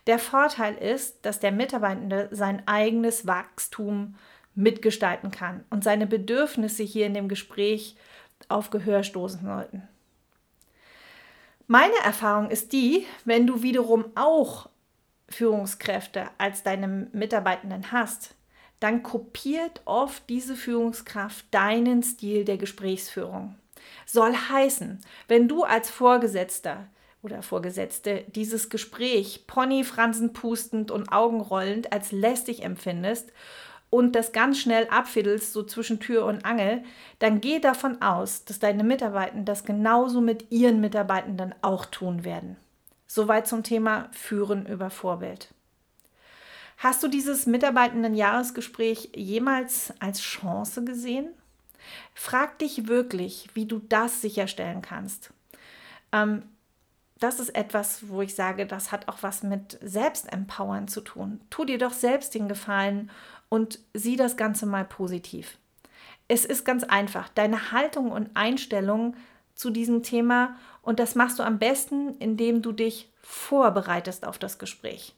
Der 0.07 0.17
Vorteil 0.17 0.75
ist, 0.75 1.25
dass 1.25 1.39
der 1.39 1.51
Mitarbeitende 1.51 2.27
sein 2.31 2.67
eigenes 2.67 3.27
Wachstum 3.27 4.15
mitgestalten 4.55 5.29
kann 5.29 5.63
und 5.69 5.83
seine 5.83 6.07
Bedürfnisse 6.07 6.83
hier 6.83 7.05
in 7.05 7.13
dem 7.13 7.27
Gespräch 7.29 7.95
auf 8.49 8.71
Gehör 8.71 9.03
stoßen 9.03 9.45
sollten. 9.45 9.87
Meine 11.71 11.95
Erfahrung 12.03 12.49
ist 12.49 12.73
die, 12.73 13.07
wenn 13.23 13.47
du 13.47 13.63
wiederum 13.63 14.03
auch 14.15 14.67
Führungskräfte 15.29 16.25
als 16.37 16.63
deine 16.63 17.07
Mitarbeitenden 17.13 17.93
hast, 17.93 18.35
dann 18.81 19.03
kopiert 19.03 19.79
oft 19.85 20.29
diese 20.29 20.57
Führungskraft 20.57 21.45
deinen 21.51 22.03
Stil 22.03 22.43
der 22.43 22.57
Gesprächsführung. 22.57 23.55
Soll 24.05 24.33
heißen, 24.33 24.99
wenn 25.29 25.47
du 25.47 25.63
als 25.63 25.89
Vorgesetzter 25.89 26.89
oder 27.21 27.41
Vorgesetzte 27.41 28.25
dieses 28.27 28.69
Gespräch 28.69 29.47
ponyfransen 29.47 30.33
pustend 30.33 30.91
und 30.91 31.13
augenrollend 31.13 31.93
als 31.93 32.11
lästig 32.11 32.63
empfindest 32.63 33.31
und 33.91 34.15
das 34.15 34.31
ganz 34.31 34.57
schnell 34.57 34.87
abfiddelst, 34.89 35.53
so 35.53 35.63
zwischen 35.63 35.99
Tür 35.99 36.25
und 36.25 36.45
Angel, 36.45 36.83
dann 37.19 37.41
geh 37.41 37.59
davon 37.59 38.01
aus, 38.01 38.45
dass 38.45 38.57
deine 38.57 38.83
Mitarbeitenden 38.83 39.45
das 39.45 39.65
genauso 39.65 40.21
mit 40.21 40.49
ihren 40.49 40.81
Mitarbeitenden 40.81 41.53
auch 41.61 41.85
tun 41.85 42.23
werden. 42.23 42.55
Soweit 43.05 43.47
zum 43.47 43.61
Thema 43.61 44.07
Führen 44.13 44.65
über 44.65 44.89
Vorbild. 44.89 45.53
Hast 46.77 47.03
du 47.03 47.09
dieses 47.09 47.45
Mitarbeitenden-Jahresgespräch 47.45 49.11
jemals 49.13 49.93
als 49.99 50.21
Chance 50.21 50.83
gesehen? 50.85 51.27
Frag 52.15 52.59
dich 52.59 52.87
wirklich, 52.87 53.49
wie 53.53 53.65
du 53.65 53.79
das 53.89 54.21
sicherstellen 54.21 54.81
kannst. 54.81 55.31
Ähm, 56.13 56.43
das 57.21 57.39
ist 57.39 57.49
etwas, 57.55 58.09
wo 58.09 58.23
ich 58.23 58.33
sage, 58.33 58.65
das 58.65 58.91
hat 58.91 59.07
auch 59.07 59.21
was 59.21 59.43
mit 59.43 59.77
Selbstempowern 59.83 60.87
zu 60.87 61.01
tun. 61.01 61.39
Tu 61.51 61.65
dir 61.65 61.77
doch 61.77 61.93
selbst 61.93 62.33
den 62.33 62.47
Gefallen 62.47 63.11
und 63.51 63.79
sieh 63.93 64.15
das 64.15 64.37
Ganze 64.37 64.65
mal 64.65 64.85
positiv. 64.85 65.57
Es 66.29 66.45
ist 66.45 66.63
ganz 66.63 66.85
einfach, 66.85 67.27
deine 67.29 67.73
Haltung 67.73 68.11
und 68.11 68.29
Einstellung 68.33 69.17
zu 69.55 69.69
diesem 69.69 70.03
Thema 70.03 70.55
und 70.81 70.99
das 70.99 71.15
machst 71.15 71.37
du 71.37 71.43
am 71.43 71.59
besten, 71.59 72.15
indem 72.19 72.61
du 72.61 72.71
dich 72.71 73.11
vorbereitest 73.21 74.25
auf 74.25 74.39
das 74.39 74.57
Gespräch. 74.57 75.13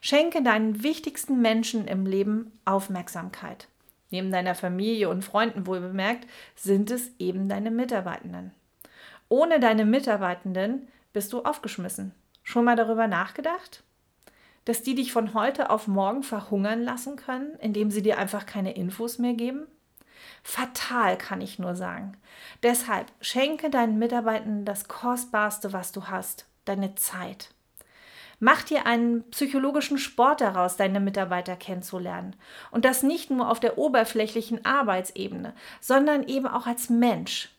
Schenke 0.00 0.42
deinen 0.42 0.82
wichtigsten 0.82 1.42
Menschen 1.42 1.86
im 1.86 2.06
Leben 2.06 2.58
Aufmerksamkeit. 2.64 3.68
Neben 4.10 4.30
deiner 4.32 4.54
Familie 4.54 5.10
und 5.10 5.22
Freunden 5.22 5.66
wohlbemerkt, 5.66 6.26
sind 6.56 6.90
es 6.90 7.10
eben 7.18 7.50
deine 7.50 7.70
Mitarbeitenden. 7.70 8.52
Ohne 9.28 9.60
deine 9.60 9.84
Mitarbeitenden 9.84 10.88
bist 11.12 11.34
du 11.34 11.42
aufgeschmissen. 11.42 12.14
Schon 12.42 12.64
mal 12.64 12.76
darüber 12.76 13.08
nachgedacht? 13.08 13.82
Dass 14.64 14.82
die 14.82 14.94
dich 14.94 15.12
von 15.12 15.34
heute 15.34 15.70
auf 15.70 15.86
morgen 15.86 16.22
verhungern 16.22 16.82
lassen 16.82 17.16
können, 17.16 17.54
indem 17.60 17.90
sie 17.90 18.02
dir 18.02 18.18
einfach 18.18 18.46
keine 18.46 18.74
Infos 18.74 19.18
mehr 19.18 19.34
geben? 19.34 19.66
Fatal, 20.42 21.16
kann 21.16 21.40
ich 21.40 21.58
nur 21.58 21.74
sagen. 21.74 22.16
Deshalb 22.62 23.10
schenke 23.20 23.70
deinen 23.70 23.98
Mitarbeitenden 23.98 24.64
das 24.64 24.88
Kostbarste, 24.88 25.72
was 25.72 25.92
du 25.92 26.06
hast, 26.06 26.46
deine 26.64 26.94
Zeit. 26.94 27.50
Mach 28.40 28.62
dir 28.62 28.84
einen 28.86 29.22
psychologischen 29.30 29.96
Sport 29.96 30.40
daraus, 30.40 30.76
deine 30.76 31.00
Mitarbeiter 31.00 31.56
kennenzulernen. 31.56 32.36
Und 32.70 32.84
das 32.84 33.02
nicht 33.02 33.30
nur 33.30 33.50
auf 33.50 33.60
der 33.60 33.78
oberflächlichen 33.78 34.64
Arbeitsebene, 34.64 35.54
sondern 35.80 36.24
eben 36.24 36.46
auch 36.46 36.66
als 36.66 36.90
Mensch. 36.90 37.50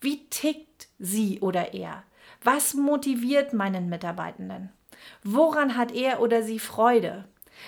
Wie 0.00 0.24
tickt 0.28 0.88
sie 0.98 1.40
oder 1.40 1.74
er? 1.74 2.04
Was 2.42 2.74
motiviert 2.74 3.52
meinen 3.52 3.88
Mitarbeitenden? 3.88 4.70
Woran 5.22 5.76
hat 5.76 5.92
er 5.92 6.20
oder 6.20 6.42
sie 6.42 6.58
Freude? 6.58 7.24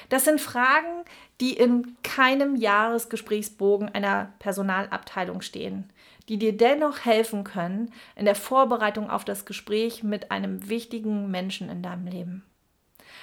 Das 0.09 0.25
sind 0.25 0.41
Fragen, 0.41 1.05
die 1.41 1.53
in 1.53 1.97
keinem 2.03 2.57
Jahresgesprächsbogen 2.57 3.89
einer 3.89 4.33
Personalabteilung 4.39 5.43
stehen, 5.43 5.91
die 6.29 6.39
dir 6.39 6.57
dennoch 6.57 7.05
helfen 7.05 7.45
können 7.45 7.93
in 8.17 8.25
der 8.25 8.35
Vorbereitung 8.35 9.11
auf 9.11 9.25
das 9.25 9.45
Gespräch 9.45 10.03
mit 10.03 10.31
einem 10.31 10.69
wichtigen 10.69 11.31
Menschen 11.31 11.69
in 11.69 11.83
deinem 11.83 12.07
Leben. 12.07 12.45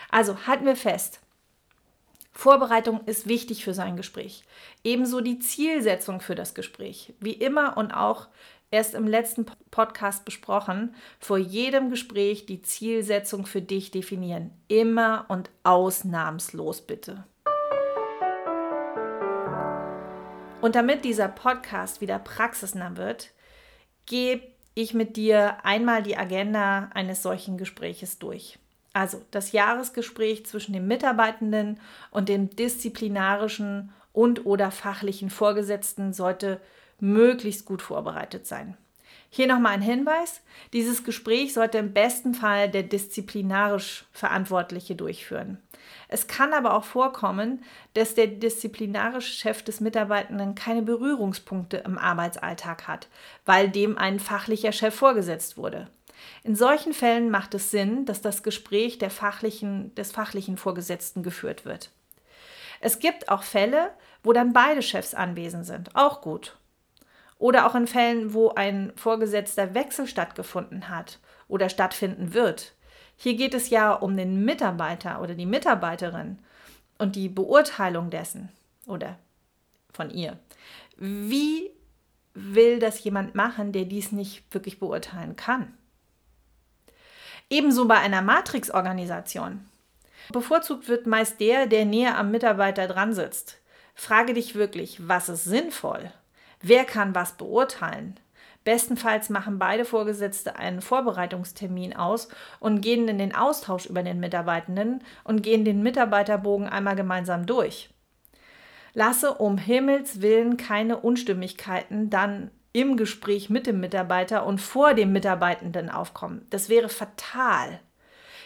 Also 0.10 0.48
halten 0.48 0.66
wir 0.66 0.75
fest. 0.75 1.22
Vorbereitung 2.32 3.01
ist 3.06 3.28
wichtig 3.28 3.63
für 3.63 3.74
sein 3.74 3.98
Gespräch. 3.98 4.44
Ebenso 4.84 5.20
die 5.20 5.39
Zielsetzung 5.39 6.22
für 6.22 6.36
das 6.36 6.54
Gespräch. 6.54 7.13
Wie 7.20 7.34
immer 7.34 7.78
und 7.78 7.92
auch 7.92 8.28
erst 8.71 8.93
im 8.93 9.07
letzten 9.07 9.45
Podcast 9.71 10.25
besprochen, 10.25 10.95
vor 11.19 11.38
jedem 11.38 11.89
Gespräch 11.89 12.45
die 12.45 12.61
Zielsetzung 12.61 13.45
für 13.45 13.61
dich 13.61 13.91
definieren. 13.91 14.51
Immer 14.67 15.25
und 15.27 15.49
ausnahmslos 15.63 16.81
bitte. 16.81 17.23
Und 20.61 20.75
damit 20.75 21.05
dieser 21.05 21.29
Podcast 21.29 22.01
wieder 22.01 22.19
praxisnah 22.19 22.97
wird, 22.97 23.31
gebe 24.05 24.43
ich 24.75 24.93
mit 24.93 25.15
dir 25.15 25.63
einmal 25.63 26.03
die 26.03 26.17
Agenda 26.17 26.89
eines 26.93 27.23
solchen 27.23 27.57
Gespräches 27.57 28.19
durch. 28.19 28.59
Also 28.91 29.21
das 29.31 29.51
Jahresgespräch 29.51 30.45
zwischen 30.45 30.73
dem 30.73 30.88
Mitarbeitenden 30.88 31.79
und 32.11 32.27
dem 32.27 32.49
disziplinarischen 32.49 33.93
und 34.11 34.45
oder 34.45 34.71
fachlichen 34.71 35.29
Vorgesetzten 35.29 36.11
sollte 36.11 36.59
möglichst 37.01 37.65
gut 37.65 37.82
vorbereitet 37.82 38.48
sein. 38.48 38.77
Hier 39.32 39.48
nochmal 39.48 39.74
ein 39.74 39.82
Hinweis. 39.82 40.41
Dieses 40.74 41.03
Gespräch 41.03 41.53
sollte 41.53 41.77
im 41.77 41.94
besten 41.94 42.34
Fall 42.34 42.70
der 42.70 42.84
disziplinarisch 42.84 44.06
Verantwortliche 44.12 44.96
durchführen. 44.96 45.60
Es 46.08 46.27
kann 46.27 46.53
aber 46.53 46.74
auch 46.74 46.84
vorkommen, 46.84 47.63
dass 47.94 48.15
der 48.15 48.27
disziplinarische 48.27 49.34
Chef 49.34 49.62
des 49.62 49.79
Mitarbeitenden 49.79 50.56
keine 50.56 50.82
Berührungspunkte 50.82 51.77
im 51.77 52.00
Arbeitsalltag 52.00 52.88
hat, 52.88 53.08
weil 53.46 53.70
dem 53.70 53.98
ein 53.98 54.20
fachlicher 54.20 54.72
Chef 54.72 54.96
vorgesetzt 54.96 55.58
wurde. 55.58 55.88
In 56.44 56.56
solchen 56.56 56.94
Fällen 56.94 57.29
macht 57.29 57.53
es 57.53 57.72
Sinn, 57.72 58.06
dass 58.06 58.22
das 58.22 58.44
Gespräch 58.44 58.98
fachlichen, 59.10 59.94
des 59.96 60.12
fachlichen 60.12 60.58
Vorgesetzten 60.58 61.22
geführt 61.24 61.65
wird. 61.65 61.91
Es 62.82 63.00
gibt 63.00 63.29
auch 63.29 63.44
Fälle, 63.44 63.91
wo 64.24 64.34
dann 64.34 64.53
beide 64.53 64.82
Chefs 64.82 65.13
anwesend 65.13 65.65
sind. 65.65 65.96
Auch 65.96 66.22
gut. 66.22 66.58
Oder 67.39 67.65
auch 67.65 67.74
in 67.74 67.88
Fällen, 67.88 68.34
wo 68.34 68.50
ein 68.50 68.91
vorgesetzter 68.96 69.74
Wechsel 69.74 70.05
stattgefunden 70.05 70.89
hat 70.89 71.19
oder 71.48 71.69
stattfinden 71.69 72.34
wird. 72.36 72.74
Hier 73.15 73.36
geht 73.36 73.53
es 73.53 73.69
ja 73.69 73.93
um 73.93 74.15
den 74.15 74.46
Mitarbeiter 74.46 75.22
oder 75.22 75.34
die 75.34 75.46
Mitarbeiterin 75.46 76.38
und 76.98 77.15
die 77.15 77.29
Beurteilung 77.29 78.12
dessen 78.12 78.50
oder 78.86 79.17
von 79.91 80.12
ihr. 80.12 80.38
Wie 80.98 81.72
will 82.34 82.79
das 82.79 83.03
jemand 83.03 83.36
machen, 83.36 83.72
der 83.72 83.86
dies 83.86 84.12
nicht 84.12 84.43
wirklich 84.53 84.79
beurteilen 84.79 85.36
kann? 85.36 85.74
Ebenso 87.50 87.88
bei 87.88 87.98
einer 87.98 88.22
Matrix-Organisation. 88.22 89.65
Bevorzugt 90.31 90.88
wird 90.88 91.08
meist 91.08 91.39
der, 91.39 91.65
der 91.65 91.86
näher 91.86 92.17
am 92.17 92.31
Mitarbeiter 92.31 92.88
dran 92.88 93.13
sitzt. 93.13 93.58
Frage 93.96 94.34
dich 94.34 94.55
wirklich, 94.55 95.08
was 95.08 95.29
ist 95.29 95.46
sinnvoll? 95.46 96.12
Wer 96.62 96.86
kann 96.86 97.16
was 97.16 97.34
beurteilen? 97.34 98.20
Bestenfalls 98.66 99.30
machen 99.30 99.58
beide 99.58 99.86
Vorgesetzte 99.86 100.58
einen 100.58 100.82
Vorbereitungstermin 100.82 101.96
aus 101.96 102.28
und 102.60 102.82
gehen 102.82 103.08
in 103.08 103.18
den 103.18 103.34
Austausch 103.34 103.86
über 103.86 104.04
den 104.04 104.20
Mitarbeitenden 104.20 105.01
und 105.24 105.42
gehen 105.42 105.63
den 105.63 105.82
Mitarbeiterbogen 105.82 106.68
einmal 106.68 106.96
gemeinsam 106.96 107.46
durch. 107.46 107.89
Lasse 108.94 109.36
um 109.36 109.58
Himmels 109.58 110.22
willen 110.22 110.58
keine 110.58 110.98
Unstimmigkeiten 110.98 112.10
dann 112.10 112.51
im 112.74 112.98
Gespräch 112.98 113.50
mit 113.50 113.66
dem 113.66 113.80
Mitarbeiter 113.80 114.46
und 114.46 114.60
vor 114.60 114.94
dem 114.94 115.12
Mitarbeitenden 115.12 115.89
aufkommen. 115.89 116.46
Das 116.50 116.70
wäre 116.70 116.89
fatal. 116.89 117.80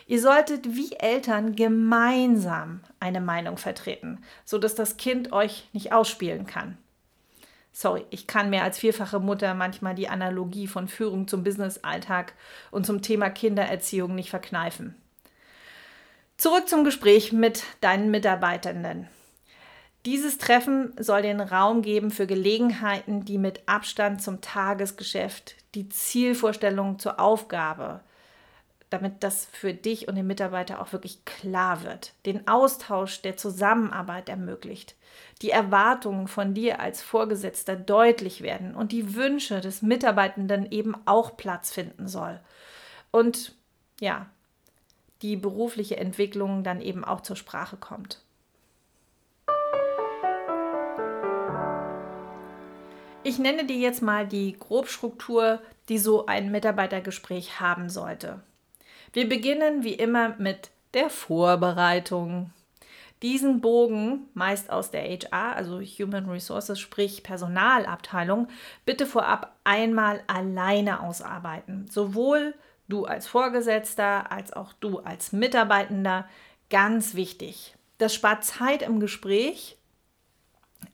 Ihr 0.06 0.22
solltet 0.22 0.76
wie 0.76 0.94
Eltern 0.94 1.56
gemeinsam 1.56 2.82
eine 3.00 3.22
Meinung 3.22 3.58
vertreten, 3.58 4.24
sodass 4.46 4.76
das 4.76 4.98
Kind 4.98 5.32
euch 5.32 5.70
nicht 5.74 5.92
ausspielen 5.92 6.46
kann. 6.46 6.78
Sorry, 7.76 8.06
ich 8.12 8.28
kann 8.28 8.52
mir 8.52 8.62
als 8.62 8.78
vierfache 8.78 9.20
Mutter 9.20 9.56
manchmal 9.56 9.96
die 9.96 10.08
Analogie 10.08 10.68
von 10.68 10.88
Führung 10.88 11.28
zum 11.28 11.44
Businessalltag 11.44 12.34
und 12.70 12.86
zum 12.86 13.02
Thema 13.02 13.32
Kindererziehung 13.32 14.14
nicht 14.14 14.30
verkneifen. 14.30 14.96
Zurück 16.38 16.70
zum 16.70 16.84
Gespräch 16.84 17.32
mit 17.32 17.64
deinen 17.82 18.12
Mitarbeitenden. 18.12 19.08
Dieses 20.06 20.38
Treffen 20.38 20.94
soll 21.00 21.24
den 21.24 21.42
Raum 21.42 21.82
geben 21.82 22.12
für 22.12 22.28
Gelegenheiten, 22.28 23.26
die 23.26 23.40
mit 23.40 23.62
Abstand 23.68 24.22
zum 24.22 24.42
Tagesgeschäft, 24.42 25.56
die 25.74 25.90
Zielvorstellung 25.90 27.00
zur 27.00 27.20
Aufgabe, 27.20 28.02
damit 28.92 29.24
das 29.24 29.48
für 29.52 29.74
dich 29.74 30.08
und 30.08 30.16
den 30.16 30.28
Mitarbeiter 30.28 30.80
auch 30.80 30.92
wirklich 30.92 31.26
klar 31.26 31.84
wird, 31.84 32.14
den 32.28 32.48
Austausch 32.48 33.22
der 33.24 33.38
Zusammenarbeit 33.38 34.30
ermöglicht, 34.30 34.96
die 35.44 35.52
Erwartungen 35.52 36.28
von 36.28 36.54
dir 36.54 36.80
als 36.80 37.02
Vorgesetzter 37.02 37.76
deutlich 37.76 38.42
werden 38.42 38.76
und 38.76 38.94
die 38.94 39.14
Wünsche 39.14 39.60
des 39.60 39.82
Mitarbeitenden 39.82 40.72
eben 40.72 40.96
auch 41.06 41.36
Platz 41.36 41.72
finden 41.72 42.08
soll. 42.08 42.40
Und 43.12 43.54
ja, 44.00 44.28
die 45.22 45.36
berufliche 45.36 45.98
Entwicklung 45.98 46.64
dann 46.64 46.82
eben 46.82 47.04
auch 47.04 47.22
zur 47.22 47.36
Sprache 47.36 47.76
kommt. 47.76 48.22
Ich 53.26 53.40
nenne 53.40 53.66
dir 53.66 53.78
jetzt 53.78 54.02
mal 54.02 54.28
die 54.28 54.58
Grobstruktur, 54.58 55.62
die 55.90 55.98
so 55.98 56.26
ein 56.26 56.52
Mitarbeitergespräch 56.52 57.60
haben 57.60 57.90
sollte. 57.90 58.42
Wir 59.12 59.28
beginnen 59.28 59.84
wie 59.84 59.94
immer 59.94 60.36
mit 60.38 60.72
der 60.94 61.10
Vorbereitung. 61.10 62.52
Diesen 63.24 63.62
Bogen, 63.62 64.28
meist 64.34 64.70
aus 64.70 64.92
der 64.92 65.04
HR, 65.04 65.56
also 65.56 65.80
Human 65.80 66.30
Resources, 66.30 66.80
sprich 66.80 67.24
Personalabteilung, 67.24 68.50
bitte 68.86 69.06
vorab 69.06 69.56
einmal 69.64 70.22
alleine 70.28 71.00
ausarbeiten. 71.00 71.88
Sowohl 71.90 72.54
du 72.90 73.06
als 73.06 73.26
Vorgesetzter 73.28 74.32
als 74.32 74.52
auch 74.54 74.74
du 74.74 75.00
als 75.00 75.32
Mitarbeitender. 75.32 76.28
Ganz 76.70 77.16
wichtig. 77.16 77.76
Das 77.98 78.14
spart 78.14 78.44
Zeit 78.44 78.82
im 78.82 79.00
Gespräch 79.00 79.78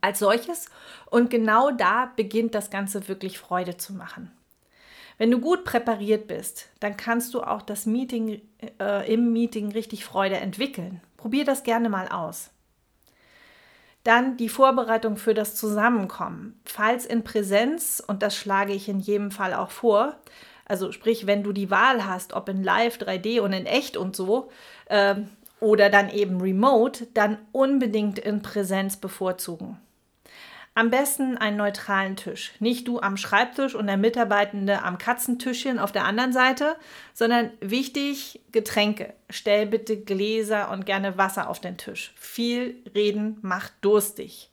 als 0.01 0.19
solches 0.19 0.69
und 1.09 1.29
genau 1.31 1.71
da 1.71 2.11
beginnt 2.15 2.53
das 2.53 2.69
Ganze 2.69 3.07
wirklich 3.07 3.39
Freude 3.39 3.77
zu 3.77 3.93
machen. 3.93 4.31
Wenn 5.17 5.31
du 5.31 5.39
gut 5.39 5.65
präpariert 5.65 6.27
bist, 6.27 6.69
dann 6.79 6.95
kannst 6.95 7.33
du 7.33 7.41
auch 7.41 7.61
das 7.61 7.85
Meeting 7.85 8.41
äh, 8.79 9.11
im 9.11 9.33
Meeting 9.33 9.71
richtig 9.71 10.05
Freude 10.05 10.37
entwickeln. 10.37 11.01
Probier 11.19 11.43
das 11.43 11.63
gerne 11.63 11.89
mal 11.89 12.07
aus. 12.07 12.49
Dann 14.05 14.37
die 14.37 14.47
Vorbereitung 14.47 15.17
für 15.17 15.33
das 15.33 15.53
Zusammenkommen. 15.53 16.57
Falls 16.63 17.05
in 17.05 17.25
Präsenz, 17.25 18.01
und 18.07 18.23
das 18.23 18.37
schlage 18.37 18.71
ich 18.71 18.87
in 18.87 19.01
jedem 19.01 19.29
Fall 19.29 19.53
auch 19.53 19.69
vor, 19.69 20.15
also 20.63 20.93
sprich, 20.93 21.27
wenn 21.27 21.43
du 21.43 21.51
die 21.51 21.69
Wahl 21.69 22.05
hast, 22.05 22.31
ob 22.31 22.47
in 22.47 22.63
Live, 22.63 22.99
3D 22.99 23.41
und 23.41 23.51
in 23.51 23.65
echt 23.65 23.97
und 23.97 24.15
so, 24.15 24.49
äh, 24.85 25.15
oder 25.59 25.89
dann 25.89 26.09
eben 26.09 26.39
remote, 26.39 27.07
dann 27.13 27.37
unbedingt 27.51 28.17
in 28.17 28.41
Präsenz 28.41 28.95
bevorzugen. 28.95 29.77
Am 30.79 30.91
besten 30.91 31.35
einen 31.35 31.57
neutralen 31.57 32.15
Tisch. 32.15 32.53
Nicht 32.59 32.87
du 32.87 33.01
am 33.01 33.17
Schreibtisch 33.17 33.75
und 33.75 33.87
der 33.87 33.97
Mitarbeitende 33.97 34.81
am 34.81 34.97
Katzentischchen 34.97 35.77
auf 35.77 35.91
der 35.91 36.05
anderen 36.05 36.31
Seite, 36.31 36.77
sondern 37.13 37.51
wichtig 37.59 38.39
Getränke. 38.53 39.13
Stell 39.29 39.65
bitte 39.65 39.97
Gläser 39.99 40.71
und 40.71 40.85
gerne 40.85 41.17
Wasser 41.17 41.49
auf 41.49 41.59
den 41.59 41.75
Tisch. 41.75 42.13
Viel 42.15 42.81
Reden 42.95 43.39
macht 43.41 43.73
durstig. 43.81 44.51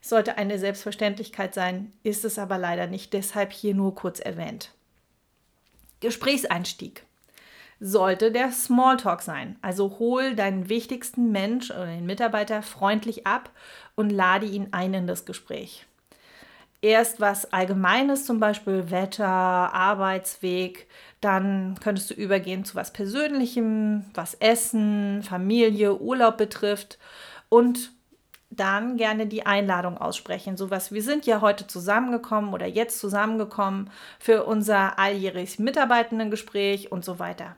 Es 0.00 0.08
sollte 0.08 0.38
eine 0.38 0.58
Selbstverständlichkeit 0.58 1.52
sein, 1.52 1.92
ist 2.04 2.24
es 2.24 2.38
aber 2.38 2.56
leider 2.56 2.86
nicht, 2.86 3.12
deshalb 3.12 3.52
hier 3.52 3.74
nur 3.74 3.94
kurz 3.94 4.20
erwähnt. 4.20 4.70
Gesprächseinstieg 6.00 7.04
sollte 7.86 8.32
der 8.32 8.50
Smalltalk 8.50 9.20
sein. 9.20 9.56
Also 9.60 9.98
hol 9.98 10.34
deinen 10.34 10.70
wichtigsten 10.70 11.32
Mensch 11.32 11.70
oder 11.70 11.84
den 11.84 12.06
Mitarbeiter 12.06 12.62
freundlich 12.62 13.26
ab 13.26 13.50
und 13.94 14.08
lade 14.08 14.46
ihn 14.46 14.68
ein 14.72 14.94
in 14.94 15.06
das 15.06 15.26
Gespräch. 15.26 15.84
Erst 16.80 17.20
was 17.20 17.52
Allgemeines, 17.52 18.24
zum 18.24 18.40
Beispiel 18.40 18.90
Wetter, 18.90 19.26
Arbeitsweg, 19.26 20.86
dann 21.20 21.78
könntest 21.82 22.08
du 22.08 22.14
übergehen 22.14 22.64
zu 22.64 22.74
was 22.74 22.90
Persönlichem, 22.90 24.06
was 24.14 24.32
Essen, 24.32 25.22
Familie, 25.22 26.00
Urlaub 26.00 26.38
betrifft 26.38 26.98
und 27.50 27.92
dann 28.48 28.96
gerne 28.96 29.26
die 29.26 29.44
Einladung 29.44 29.98
aussprechen. 29.98 30.56
Sowas, 30.56 30.90
wir 30.90 31.02
sind 31.02 31.26
ja 31.26 31.42
heute 31.42 31.66
zusammengekommen 31.66 32.54
oder 32.54 32.66
jetzt 32.66 32.98
zusammengekommen 32.98 33.90
für 34.18 34.44
unser 34.44 34.98
alljähriges 34.98 35.58
Mitarbeitendengespräch 35.58 36.90
und 36.90 37.04
so 37.04 37.18
weiter. 37.18 37.56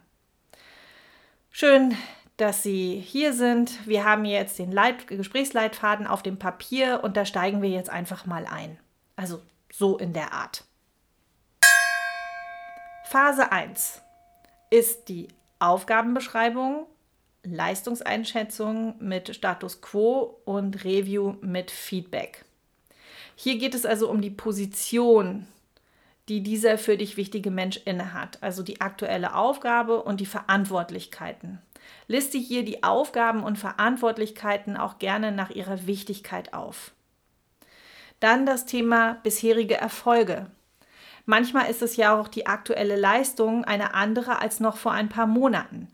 Schön, 1.59 1.97
dass 2.37 2.63
Sie 2.63 3.01
hier 3.01 3.33
sind. 3.33 3.89
Wir 3.89 4.05
haben 4.05 4.27
jetzt 4.27 4.59
den 4.59 4.71
Leit 4.71 5.07
Gesprächsleitfaden 5.07 6.07
auf 6.07 6.23
dem 6.23 6.39
Papier 6.39 7.01
und 7.03 7.17
da 7.17 7.25
steigen 7.25 7.63
wir 7.63 7.71
jetzt 7.71 7.89
einfach 7.89 8.27
mal 8.27 8.45
ein. 8.45 8.79
Also 9.17 9.41
so 9.73 9.97
in 9.97 10.13
der 10.13 10.35
Art. 10.35 10.65
Phase 13.07 13.53
1 13.53 14.03
ist 14.69 15.09
die 15.09 15.29
Aufgabenbeschreibung, 15.59 16.87
Leistungseinschätzung 17.43 18.97
mit 18.99 19.35
Status 19.35 19.81
quo 19.81 20.39
und 20.45 20.85
Review 20.85 21.37
mit 21.41 21.71
Feedback. 21.71 22.45
Hier 23.35 23.57
geht 23.57 23.75
es 23.75 23.87
also 23.87 24.11
um 24.11 24.21
die 24.21 24.29
Position 24.29 25.47
die 26.29 26.43
dieser 26.43 26.77
für 26.77 26.97
dich 26.97 27.17
wichtige 27.17 27.51
Mensch 27.51 27.81
innehat, 27.85 28.43
also 28.43 28.63
die 28.63 28.81
aktuelle 28.81 29.35
Aufgabe 29.35 30.03
und 30.03 30.21
die 30.21 30.27
Verantwortlichkeiten. 30.27 31.61
Liste 32.09 32.39
hier 32.39 32.65
die 32.65 32.83
Aufgaben 32.83 33.45
und 33.45 33.59
Verantwortlichkeiten 33.59 34.77
auch 34.77 34.99
gerne 34.99 35.31
nach 35.31 35.51
ihrer 35.51 35.87
Wichtigkeit 35.87 36.53
auf. 36.53 36.93
Dann 38.19 38.47
das 38.47 38.67
Thema 38.67 39.19
bisherige 39.23 39.77
Erfolge. 39.77 40.47
Manchmal 41.27 41.71
ist 41.71 41.83
es 41.83 41.97
ja 41.97 42.19
auch 42.19 42.29
die 42.29 42.47
aktuelle 42.47 42.97
Leistung 42.97 43.65
eine 43.65 43.95
andere 43.95 44.41
als 44.41 44.59
noch 44.59 44.77
vor 44.77 44.93
ein 44.93 45.09
paar 45.09 45.27
Monaten. 45.27 45.89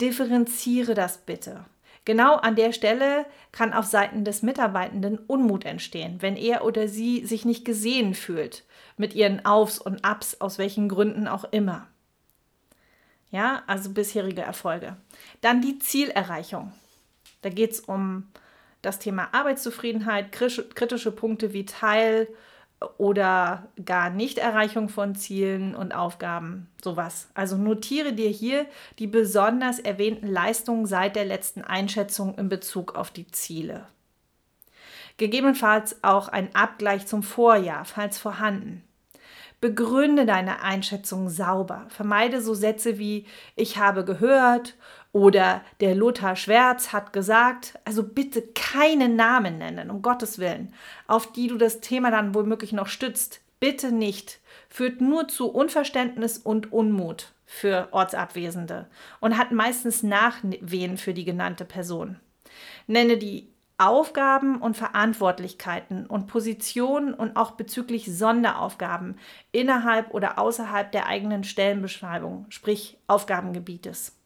Differenziere 0.00 0.94
das 0.94 1.18
bitte. 1.18 1.64
Genau 2.04 2.36
an 2.36 2.54
der 2.54 2.72
Stelle 2.72 3.26
kann 3.52 3.72
auf 3.72 3.84
Seiten 3.84 4.24
des 4.24 4.42
Mitarbeitenden 4.42 5.18
Unmut 5.18 5.64
entstehen, 5.64 6.18
wenn 6.20 6.36
er 6.36 6.64
oder 6.64 6.88
sie 6.88 7.26
sich 7.26 7.44
nicht 7.44 7.64
gesehen 7.64 8.14
fühlt 8.14 8.64
mit 8.96 9.14
ihren 9.14 9.44
Aufs 9.44 9.78
und 9.78 10.04
Abs, 10.04 10.40
aus 10.40 10.58
welchen 10.58 10.88
Gründen 10.88 11.28
auch 11.28 11.44
immer. 11.44 11.86
Ja, 13.30 13.62
also 13.66 13.90
bisherige 13.90 14.42
Erfolge. 14.42 14.96
Dann 15.40 15.60
die 15.60 15.78
Zielerreichung. 15.78 16.72
Da 17.42 17.50
geht 17.50 17.72
es 17.72 17.80
um 17.80 18.28
das 18.82 18.98
Thema 18.98 19.28
Arbeitszufriedenheit, 19.32 20.32
kritische 20.32 21.12
Punkte 21.12 21.52
wie 21.52 21.66
Teil 21.66 22.28
oder 22.98 23.68
gar 23.84 24.10
Nichterreichung 24.10 24.88
von 24.88 25.14
Zielen 25.14 25.74
und 25.74 25.92
Aufgaben, 25.92 26.68
sowas. 26.82 27.28
Also 27.34 27.56
notiere 27.56 28.12
dir 28.12 28.28
hier 28.28 28.66
die 28.98 29.06
besonders 29.06 29.78
erwähnten 29.78 30.28
Leistungen 30.28 30.86
seit 30.86 31.16
der 31.16 31.24
letzten 31.24 31.62
Einschätzung 31.62 32.36
in 32.36 32.48
Bezug 32.48 32.94
auf 32.94 33.10
die 33.10 33.26
Ziele. 33.28 33.86
Gegebenenfalls 35.16 36.04
auch 36.04 36.28
ein 36.28 36.54
Abgleich 36.54 37.06
zum 37.06 37.22
Vorjahr, 37.22 37.86
falls 37.86 38.18
vorhanden. 38.18 38.82
Begründe 39.66 40.26
deine 40.26 40.62
Einschätzung 40.62 41.28
sauber. 41.28 41.86
Vermeide 41.88 42.40
so 42.40 42.54
Sätze 42.54 43.00
wie 43.00 43.26
ich 43.56 43.78
habe 43.78 44.04
gehört 44.04 44.76
oder 45.10 45.60
der 45.80 45.96
Lothar 45.96 46.36
Schwärz 46.36 46.92
hat 46.92 47.12
gesagt. 47.12 47.76
Also 47.84 48.04
bitte 48.04 48.42
keine 48.42 49.08
Namen 49.08 49.58
nennen, 49.58 49.90
um 49.90 50.02
Gottes 50.02 50.38
Willen, 50.38 50.72
auf 51.08 51.32
die 51.32 51.48
du 51.48 51.56
das 51.56 51.80
Thema 51.80 52.12
dann 52.12 52.32
womöglich 52.32 52.72
noch 52.72 52.86
stützt. 52.86 53.40
Bitte 53.58 53.90
nicht. 53.90 54.38
Führt 54.68 55.00
nur 55.00 55.26
zu 55.26 55.50
Unverständnis 55.50 56.38
und 56.38 56.72
Unmut 56.72 57.32
für 57.44 57.88
Ortsabwesende 57.90 58.86
und 59.18 59.36
hat 59.36 59.50
meistens 59.50 60.04
Nachwehen 60.04 60.96
für 60.96 61.12
die 61.12 61.24
genannte 61.24 61.64
Person. 61.64 62.20
Nenne 62.86 63.16
die 63.16 63.48
Aufgaben 63.78 64.60
und 64.62 64.76
Verantwortlichkeiten 64.76 66.06
und 66.06 66.26
Positionen 66.26 67.12
und 67.12 67.36
auch 67.36 67.52
bezüglich 67.52 68.06
Sonderaufgaben 68.06 69.18
innerhalb 69.52 70.14
oder 70.14 70.38
außerhalb 70.38 70.90
der 70.90 71.06
eigenen 71.06 71.44
Stellenbeschreibung, 71.44 72.46
sprich 72.48 72.96
Aufgabengebietes. 73.06 74.16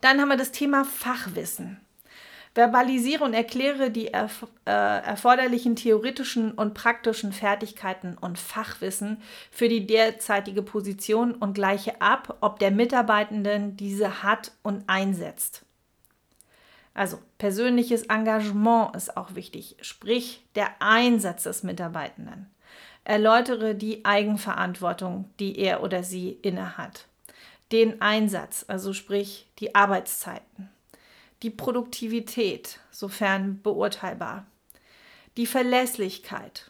Dann 0.00 0.20
haben 0.20 0.28
wir 0.28 0.36
das 0.36 0.52
Thema 0.52 0.84
Fachwissen. 0.84 1.80
Verbalisiere 2.54 3.24
und 3.24 3.34
erkläre 3.34 3.90
die 3.90 4.08
erf 4.08 4.46
äh, 4.64 4.70
erforderlichen 4.70 5.76
theoretischen 5.76 6.52
und 6.52 6.74
praktischen 6.74 7.32
Fertigkeiten 7.32 8.18
und 8.18 8.38
Fachwissen 8.38 9.22
für 9.50 9.68
die 9.68 9.86
derzeitige 9.86 10.62
Position 10.62 11.34
und 11.34 11.54
gleiche 11.54 12.00
ab, 12.00 12.36
ob 12.40 12.58
der 12.58 12.70
Mitarbeitenden 12.70 13.76
diese 13.76 14.22
hat 14.22 14.52
und 14.62 14.82
einsetzt. 14.88 15.64
Also 16.98 17.20
persönliches 17.38 18.02
Engagement 18.06 18.96
ist 18.96 19.16
auch 19.16 19.36
wichtig, 19.36 19.76
sprich 19.82 20.42
der 20.56 20.70
Einsatz 20.80 21.44
des 21.44 21.62
Mitarbeitenden. 21.62 22.50
Erläutere 23.04 23.76
die 23.76 24.04
Eigenverantwortung, 24.04 25.30
die 25.38 25.60
er 25.60 25.84
oder 25.84 26.02
sie 26.02 26.30
innehat. 26.42 27.06
Den 27.70 28.02
Einsatz, 28.02 28.64
also 28.66 28.92
sprich 28.92 29.46
die 29.60 29.76
Arbeitszeiten. 29.76 30.70
Die 31.44 31.50
Produktivität, 31.50 32.80
sofern 32.90 33.62
beurteilbar. 33.62 34.44
Die 35.36 35.46
Verlässlichkeit. 35.46 36.68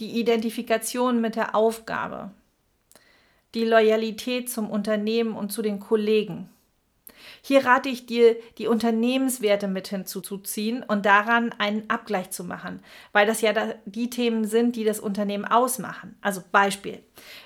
Die 0.00 0.18
Identifikation 0.18 1.20
mit 1.20 1.36
der 1.36 1.54
Aufgabe. 1.54 2.30
Die 3.54 3.66
Loyalität 3.66 4.48
zum 4.48 4.70
Unternehmen 4.70 5.34
und 5.34 5.52
zu 5.52 5.60
den 5.60 5.80
Kollegen 5.80 6.48
hier 7.42 7.64
rate 7.64 7.88
ich 7.88 8.06
dir, 8.06 8.36
die 8.58 8.66
Unternehmenswerte 8.66 9.68
mit 9.68 9.88
hinzuzuziehen 9.88 10.82
und 10.82 11.06
daran 11.06 11.52
einen 11.58 11.88
Abgleich 11.88 12.30
zu 12.30 12.44
machen, 12.44 12.80
weil 13.12 13.26
das 13.26 13.40
ja 13.40 13.52
die 13.84 14.10
Themen 14.10 14.44
sind, 14.44 14.76
die 14.76 14.84
das 14.84 15.00
Unternehmen 15.00 15.44
ausmachen. 15.44 16.16
Also 16.20 16.42
Beispiel, 16.52 17.02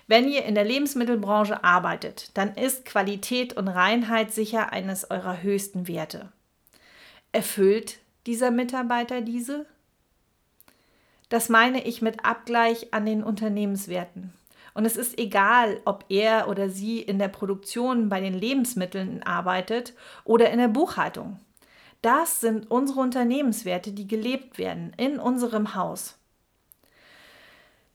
wenn 0.06 0.28
ihr 0.28 0.44
in 0.44 0.54
der 0.54 0.64
Lebensmittelbranche 0.64 1.64
arbeitet, 1.64 2.30
dann 2.34 2.54
ist 2.54 2.84
Qualität 2.84 3.56
und 3.56 3.68
Reinheit 3.68 4.32
sicher 4.32 4.72
eines 4.72 5.10
eurer 5.10 5.42
höchsten 5.42 5.88
Werte. 5.88 6.32
Erfüllt 7.32 7.98
dieser 8.26 8.50
Mitarbeiter 8.50 9.20
diese? 9.20 9.66
Das 11.28 11.48
meine 11.48 11.84
ich 11.84 12.02
mit 12.02 12.24
Abgleich 12.24 12.92
an 12.92 13.06
den 13.06 13.24
Unternehmenswerten. 13.24 14.34
Und 14.74 14.84
es 14.84 14.96
ist 14.96 15.18
egal, 15.18 15.80
ob 15.84 16.04
er 16.08 16.48
oder 16.48 16.68
sie 16.68 17.00
in 17.00 17.18
der 17.18 17.28
Produktion 17.28 18.08
bei 18.08 18.20
den 18.20 18.34
Lebensmitteln 18.34 19.22
arbeitet 19.22 19.94
oder 20.24 20.50
in 20.50 20.58
der 20.58 20.68
Buchhaltung. 20.68 21.38
Das 22.00 22.40
sind 22.40 22.70
unsere 22.70 23.00
Unternehmenswerte, 23.00 23.92
die 23.92 24.08
gelebt 24.08 24.58
werden 24.58 24.92
in 24.96 25.18
unserem 25.18 25.74
Haus. 25.74 26.18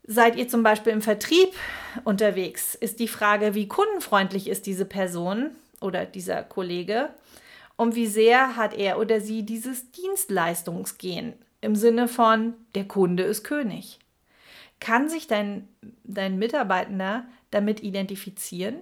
Seid 0.04 0.38
ihr 0.38 0.48
zum 0.48 0.64
Beispiel 0.64 0.94
im 0.94 1.02
Vertrieb 1.02 1.54
unterwegs, 2.06 2.76
ist 2.76 3.02
die 3.02 3.10
Frage, 3.10 3.54
wie 3.54 3.68
kundenfreundlich 3.68 4.48
ist 4.48 4.66
diese 4.66 4.86
Person 4.86 5.52
oder 5.82 6.06
dieser 6.06 6.44
Kollege 6.44 7.10
und 7.76 7.96
wie 7.96 8.08
sehr 8.08 8.56
hat 8.56 8.74
er 8.74 9.00
oder 9.00 9.20
sie 9.20 9.44
dieses 9.44 9.92
Dienstleistungsgehen 9.92 11.34
im 11.60 11.76
Sinne 11.76 12.08
von 12.08 12.54
der 12.74 12.88
Kunde 12.88 13.24
ist 13.24 13.44
König. 13.44 14.00
Kann 14.80 15.10
sich 15.10 15.28
dein, 15.28 15.68
dein 16.04 16.38
Mitarbeitender 16.38 17.26
damit 17.52 17.82
identifizieren? 17.82 18.82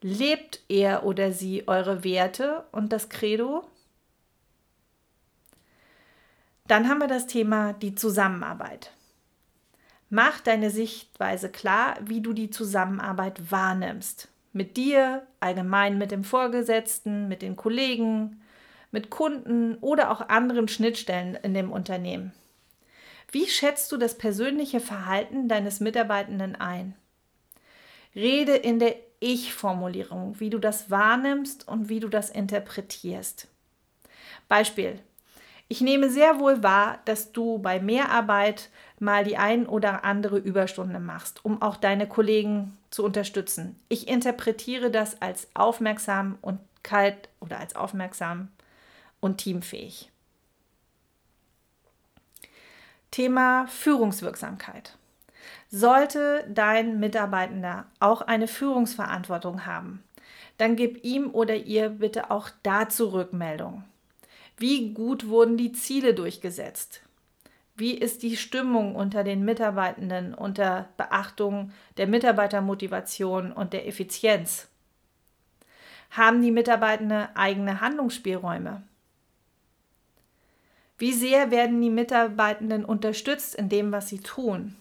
Lebt 0.00 0.62
er 0.68 1.04
oder 1.04 1.32
sie 1.32 1.66
eure 1.66 2.04
Werte 2.04 2.64
und 2.70 2.92
das 2.92 3.08
Credo? 3.08 3.64
Dann 6.68 6.88
haben 6.88 6.98
wir 6.98 7.08
das 7.08 7.26
Thema 7.26 7.72
die 7.72 7.94
Zusammenarbeit. 7.94 8.92
Mach 10.10 10.40
deine 10.40 10.70
Sichtweise 10.70 11.50
klar, 11.50 11.96
wie 12.02 12.20
du 12.20 12.32
die 12.32 12.50
Zusammenarbeit 12.50 13.50
wahrnimmst. 13.50 14.28
Mit 14.52 14.76
dir, 14.76 15.26
allgemein 15.40 15.98
mit 15.98 16.10
dem 16.10 16.24
Vorgesetzten, 16.24 17.28
mit 17.28 17.42
den 17.42 17.56
Kollegen, 17.56 18.40
mit 18.90 19.10
Kunden 19.10 19.76
oder 19.76 20.10
auch 20.10 20.28
anderen 20.28 20.68
Schnittstellen 20.68 21.34
in 21.34 21.52
dem 21.52 21.70
Unternehmen. 21.70 22.32
Wie 23.30 23.46
schätzt 23.46 23.92
du 23.92 23.98
das 23.98 24.16
persönliche 24.16 24.80
Verhalten 24.80 25.48
deines 25.48 25.80
Mitarbeitenden 25.80 26.56
ein? 26.56 26.94
Rede 28.14 28.56
in 28.56 28.78
der 28.78 28.96
Ich-Formulierung, 29.20 30.40
wie 30.40 30.50
du 30.50 30.58
das 30.58 30.90
wahrnimmst 30.90 31.68
und 31.68 31.88
wie 31.88 32.00
du 32.00 32.08
das 32.08 32.30
interpretierst. 32.30 33.48
Beispiel. 34.48 34.98
Ich 35.70 35.82
nehme 35.82 36.08
sehr 36.08 36.40
wohl 36.40 36.62
wahr, 36.62 37.00
dass 37.04 37.32
du 37.32 37.58
bei 37.58 37.78
Mehrarbeit 37.78 38.70
mal 38.98 39.22
die 39.24 39.36
ein 39.36 39.66
oder 39.66 40.02
andere 40.02 40.38
Überstunde 40.38 40.98
machst, 40.98 41.44
um 41.44 41.60
auch 41.60 41.76
deine 41.76 42.08
Kollegen 42.08 42.78
zu 42.90 43.04
unterstützen. 43.04 43.78
Ich 43.90 44.08
interpretiere 44.08 44.90
das 44.90 45.20
als 45.20 45.48
aufmerksam 45.52 46.38
und 46.40 46.58
kalt 46.82 47.28
oder 47.40 47.58
als 47.58 47.76
aufmerksam 47.76 48.48
und 49.20 49.36
teamfähig. 49.36 50.10
Thema 53.10 53.66
Führungswirksamkeit. 53.68 54.96
Sollte 55.70 56.46
dein 56.48 57.00
Mitarbeitender 57.00 57.86
auch 58.00 58.22
eine 58.22 58.48
Führungsverantwortung 58.48 59.66
haben, 59.66 60.02
dann 60.58 60.76
gib 60.76 61.04
ihm 61.04 61.30
oder 61.30 61.56
ihr 61.56 61.88
bitte 61.88 62.30
auch 62.30 62.50
dazu 62.62 63.08
Rückmeldung. 63.08 63.84
Wie 64.56 64.92
gut 64.92 65.28
wurden 65.28 65.56
die 65.56 65.72
Ziele 65.72 66.14
durchgesetzt? 66.14 67.02
Wie 67.76 67.94
ist 67.94 68.24
die 68.24 68.36
Stimmung 68.36 68.96
unter 68.96 69.22
den 69.22 69.44
Mitarbeitenden 69.44 70.34
unter 70.34 70.88
Beachtung 70.96 71.70
der 71.96 72.08
Mitarbeitermotivation 72.08 73.52
und 73.52 73.72
der 73.72 73.86
Effizienz? 73.86 74.66
Haben 76.10 76.42
die 76.42 76.50
Mitarbeitenden 76.50 77.28
eigene 77.36 77.80
Handlungsspielräume? 77.80 78.82
Wie 80.98 81.12
sehr 81.12 81.52
werden 81.52 81.80
die 81.80 81.90
Mitarbeitenden 81.90 82.84
unterstützt 82.84 83.54
in 83.54 83.68
dem, 83.68 83.92
was 83.92 84.08
sie 84.08 84.18
tun? 84.18 84.76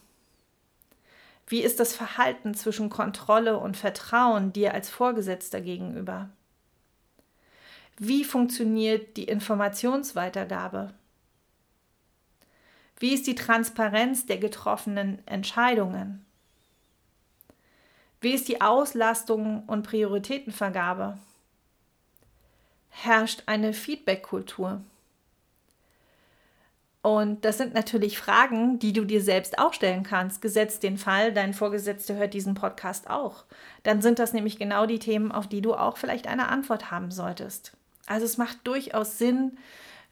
Wie 1.45 1.61
ist 1.61 1.79
das 1.79 1.93
Verhalten 1.95 2.55
zwischen 2.55 2.89
Kontrolle 2.89 3.57
und 3.57 3.77
Vertrauen 3.77 4.51
dir 4.51 4.73
als 4.73 4.89
Vorgesetzter 4.89 5.61
gegenüber? 5.61 6.29
Wie 7.99 8.23
funktioniert 8.23 9.15
die 9.15 9.23
Informationsweitergabe? 9.23 10.93
Wie 12.99 13.13
ist 13.13 13.27
die 13.27 13.35
Transparenz 13.35 14.25
der 14.25 14.39
getroffenen 14.39 15.25
Entscheidungen? 15.27 16.25
Wie 18.19 18.33
ist 18.33 18.47
die 18.47 18.61
Auslastung 18.61 19.63
und 19.67 19.83
Prioritätenvergabe? 19.83 21.19
Herrscht 22.89 23.43
eine 23.45 23.73
Feedback-Kultur? 23.73 24.81
Und 27.07 27.45
das 27.45 27.57
sind 27.57 27.73
natürlich 27.73 28.17
Fragen, 28.17 28.79
die 28.79 28.91
du 28.91 29.05
dir 29.05 29.21
selbst 29.21 29.59
auch 29.59 29.71
stellen 29.71 30.03
kannst, 30.03 30.41
gesetzt 30.41 30.83
den 30.83 30.97
Fall, 30.97 31.31
dein 31.31 31.53
Vorgesetzter 31.53 32.15
hört 32.15 32.33
diesen 32.33 32.53
Podcast 32.53 33.09
auch. 33.09 33.45
Dann 33.83 34.01
sind 34.01 34.19
das 34.19 34.33
nämlich 34.33 34.59
genau 34.59 34.85
die 34.85 34.99
Themen, 34.99 35.31
auf 35.31 35.47
die 35.47 35.61
du 35.61 35.73
auch 35.73 35.95
vielleicht 35.95 36.27
eine 36.27 36.49
Antwort 36.49 36.91
haben 36.91 37.09
solltest. 37.09 37.71
Also 38.07 38.25
es 38.25 38.37
macht 38.37 38.57
durchaus 38.65 39.17
Sinn, 39.17 39.57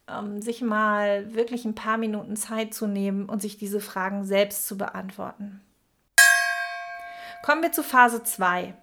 ähm, 0.08 0.42
sich 0.42 0.62
mal 0.62 1.36
wirklich 1.36 1.66
ein 1.66 1.76
paar 1.76 1.98
Minuten 1.98 2.38
Zeit 2.38 2.74
zu 2.74 2.88
nehmen 2.88 3.28
und 3.28 3.42
sich 3.42 3.58
diese 3.58 3.82
Fragen 3.82 4.24
selbst 4.24 4.66
zu 4.66 4.78
beantworten. 4.78 5.60
Kommen 7.44 7.62
wir 7.62 7.74
zu 7.74 7.84
Phase 7.84 8.24
2. 8.24 8.74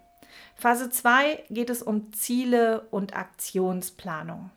Phase 0.53 0.91
2 0.91 1.45
geht 1.49 1.71
es 1.71 1.81
um 1.81 2.13
Ziele 2.13 2.81
und 2.91 3.15
Aktionsplanung. 3.15 4.51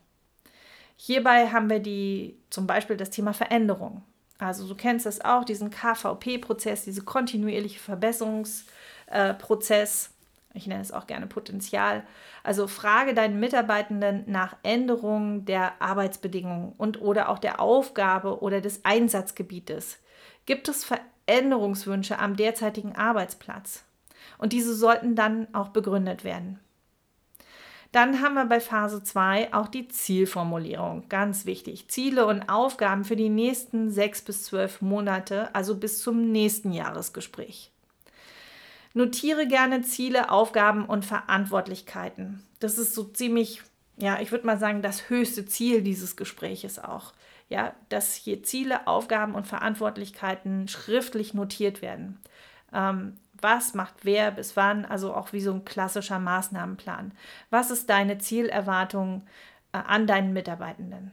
Hierbei 0.96 1.48
haben 1.48 1.70
wir 1.70 1.80
die, 1.80 2.38
zum 2.50 2.66
Beispiel 2.66 2.96
das 2.96 3.10
Thema 3.10 3.32
Veränderung. 3.32 4.02
Also 4.38 4.66
du 4.66 4.74
kennst 4.74 5.06
das 5.06 5.22
auch, 5.22 5.44
diesen 5.44 5.70
KVP-Prozess, 5.70 6.84
diese 6.84 7.02
kontinuierliche 7.02 7.78
Verbesserungsprozess. 7.78 10.10
ich 10.52 10.66
nenne 10.66 10.82
es 10.82 10.92
auch 10.92 11.06
gerne 11.06 11.26
Potenzial. 11.26 12.02
Also 12.42 12.66
frage 12.66 13.14
deinen 13.14 13.40
Mitarbeitenden 13.40 14.24
nach 14.26 14.56
Änderungen 14.62 15.44
der 15.44 15.80
Arbeitsbedingungen 15.80 16.72
und 16.76 17.00
oder 17.00 17.28
auch 17.28 17.38
der 17.38 17.60
Aufgabe 17.60 18.42
oder 18.42 18.60
des 18.60 18.84
Einsatzgebietes. 18.84 19.98
Gibt 20.44 20.68
es 20.68 20.84
Veränderungswünsche 20.84 22.18
am 22.18 22.36
derzeitigen 22.36 22.94
Arbeitsplatz? 22.94 23.84
Und 24.38 24.52
diese 24.52 24.74
sollten 24.74 25.16
dann 25.16 25.48
auch 25.54 25.68
begründet 25.68 26.24
werden. 26.24 26.60
Dann 27.92 28.20
haben 28.20 28.34
wir 28.34 28.44
bei 28.44 28.60
Phase 28.60 29.02
2 29.02 29.54
auch 29.54 29.68
die 29.68 29.88
Zielformulierung. 29.88 31.08
Ganz 31.08 31.46
wichtig. 31.46 31.88
Ziele 31.88 32.26
und 32.26 32.48
Aufgaben 32.48 33.04
für 33.04 33.16
die 33.16 33.28
nächsten 33.28 33.90
sechs 33.90 34.22
bis 34.22 34.44
zwölf 34.44 34.82
Monate, 34.82 35.54
also 35.54 35.76
bis 35.76 36.00
zum 36.02 36.30
nächsten 36.32 36.72
Jahresgespräch. 36.72 37.70
Notiere 38.96 39.46
gerne 39.46 39.82
Ziele, 39.82 40.30
Aufgaben 40.30 40.86
und 40.86 41.04
Verantwortlichkeiten. 41.04 42.42
Das 42.60 42.78
ist 42.78 42.94
so 42.94 43.04
ziemlich, 43.04 43.62
ja, 43.98 44.20
ich 44.20 44.32
würde 44.32 44.46
mal 44.46 44.58
sagen, 44.58 44.80
das 44.80 45.10
höchste 45.10 45.44
Ziel 45.44 45.82
dieses 45.82 46.16
Gespräches 46.16 46.78
auch. 46.78 47.12
Ja, 47.48 47.74
dass 47.90 48.14
hier 48.14 48.42
Ziele, 48.42 48.86
Aufgaben 48.86 49.34
und 49.34 49.46
Verantwortlichkeiten 49.46 50.66
schriftlich 50.66 51.34
notiert 51.34 51.82
werden. 51.82 52.18
Ähm, 52.72 53.18
was 53.40 53.74
macht 53.74 53.94
wer 54.02 54.30
bis 54.30 54.56
wann, 54.56 54.84
also 54.84 55.14
auch 55.14 55.32
wie 55.32 55.40
so 55.40 55.52
ein 55.52 55.64
klassischer 55.64 56.18
Maßnahmenplan. 56.18 57.12
Was 57.50 57.70
ist 57.70 57.90
deine 57.90 58.18
Zielerwartung 58.18 59.26
äh, 59.72 59.78
an 59.78 60.06
deinen 60.06 60.32
Mitarbeitenden? 60.32 61.12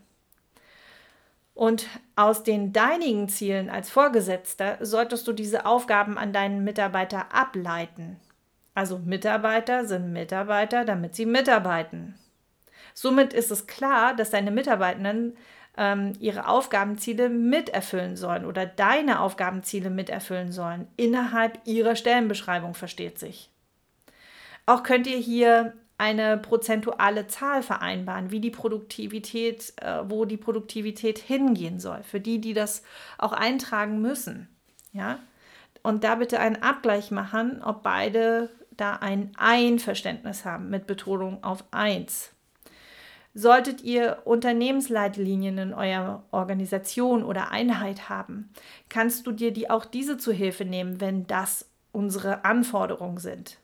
Und 1.53 1.87
aus 2.15 2.43
den 2.43 2.73
deinigen 2.73 3.29
Zielen 3.29 3.69
als 3.69 3.89
Vorgesetzter 3.89 4.77
solltest 4.81 5.27
du 5.27 5.33
diese 5.33 5.65
Aufgaben 5.65 6.17
an 6.17 6.33
deinen 6.33 6.63
Mitarbeiter 6.63 7.33
ableiten. 7.33 8.19
Also 8.73 8.97
Mitarbeiter 8.97 9.85
sind 9.85 10.13
Mitarbeiter, 10.13 10.83
damit 10.83 11.15
sie 11.15 11.27
mitarbeiten. 11.27 12.15
Somit 12.95 13.33
ist 13.33 13.51
es 13.51 13.67
klar, 13.67 14.15
dass 14.15 14.31
deine 14.31 14.51
Mitarbeitenden 14.51 15.37
ähm, 15.77 16.13
ihre 16.19 16.47
Aufgabenziele 16.47 17.29
miterfüllen 17.29 18.15
sollen 18.15 18.45
oder 18.45 18.65
deine 18.65 19.19
Aufgabenziele 19.19 19.89
miterfüllen 19.89 20.51
sollen. 20.51 20.87
Innerhalb 20.97 21.59
ihrer 21.65 21.95
Stellenbeschreibung 21.95 22.73
versteht 22.73 23.19
sich. 23.19 23.49
Auch 24.65 24.83
könnt 24.83 25.07
ihr 25.07 25.17
hier 25.17 25.73
eine 25.97 26.37
prozentuale 26.37 27.27
Zahl 27.27 27.63
vereinbaren, 27.63 28.31
wie 28.31 28.39
die 28.39 28.51
Produktivität, 28.51 29.73
äh, 29.81 30.01
wo 30.09 30.25
die 30.25 30.37
Produktivität 30.37 31.19
hingehen 31.19 31.79
soll, 31.79 32.03
für 32.03 32.19
die, 32.19 32.39
die 32.39 32.53
das 32.53 32.83
auch 33.17 33.33
eintragen 33.33 34.01
müssen. 34.01 34.49
Ja? 34.91 35.19
Und 35.81 36.03
da 36.03 36.15
bitte 36.15 36.39
einen 36.39 36.61
Abgleich 36.61 37.11
machen, 37.11 37.61
ob 37.63 37.83
beide 37.83 38.49
da 38.71 38.95
ein 38.95 39.31
Einverständnis 39.37 40.45
haben 40.45 40.69
mit 40.69 40.87
Betonung 40.87 41.43
auf 41.43 41.63
eins. 41.71 42.31
Solltet 43.35 43.81
ihr 43.81 44.19
Unternehmensleitlinien 44.25 45.57
in 45.57 45.73
eurer 45.73 46.23
Organisation 46.31 47.23
oder 47.23 47.49
Einheit 47.49 48.07
haben, 48.07 48.53
kannst 48.89 49.25
du 49.25 49.31
dir 49.31 49.51
die 49.51 49.71
auch 49.71 49.85
diese 49.85 50.17
zu 50.17 50.31
Hilfe 50.31 50.65
nehmen, 50.65 51.01
wenn 51.01 51.25
das 51.25 51.67
unsere 51.91 52.45
Anforderungen 52.45 53.17
sind. 53.17 53.57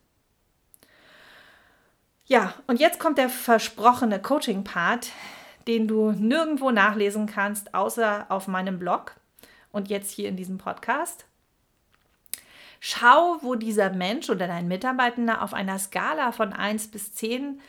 Ja, 2.25 2.53
und 2.67 2.79
jetzt 2.79 2.99
kommt 2.99 3.17
der 3.17 3.29
versprochene 3.29 4.19
Coaching-Part, 4.19 5.11
den 5.67 5.87
du 5.87 6.11
nirgendwo 6.11 6.71
nachlesen 6.71 7.27
kannst, 7.27 7.73
außer 7.73 8.25
auf 8.29 8.47
meinem 8.47 8.79
Blog 8.79 9.15
und 9.71 9.89
jetzt 9.89 10.11
hier 10.11 10.29
in 10.29 10.35
diesem 10.35 10.57
Podcast. 10.57 11.25
Schau, 12.79 13.37
wo 13.41 13.55
dieser 13.55 13.89
Mensch 13.89 14.29
oder 14.29 14.47
dein 14.47 14.67
Mitarbeitender 14.67 15.41
auf 15.41 15.53
einer 15.53 15.79
Skala 15.79 16.31
von 16.31 16.53
1 16.53 16.89
bis 16.89 17.13
10 17.13 17.59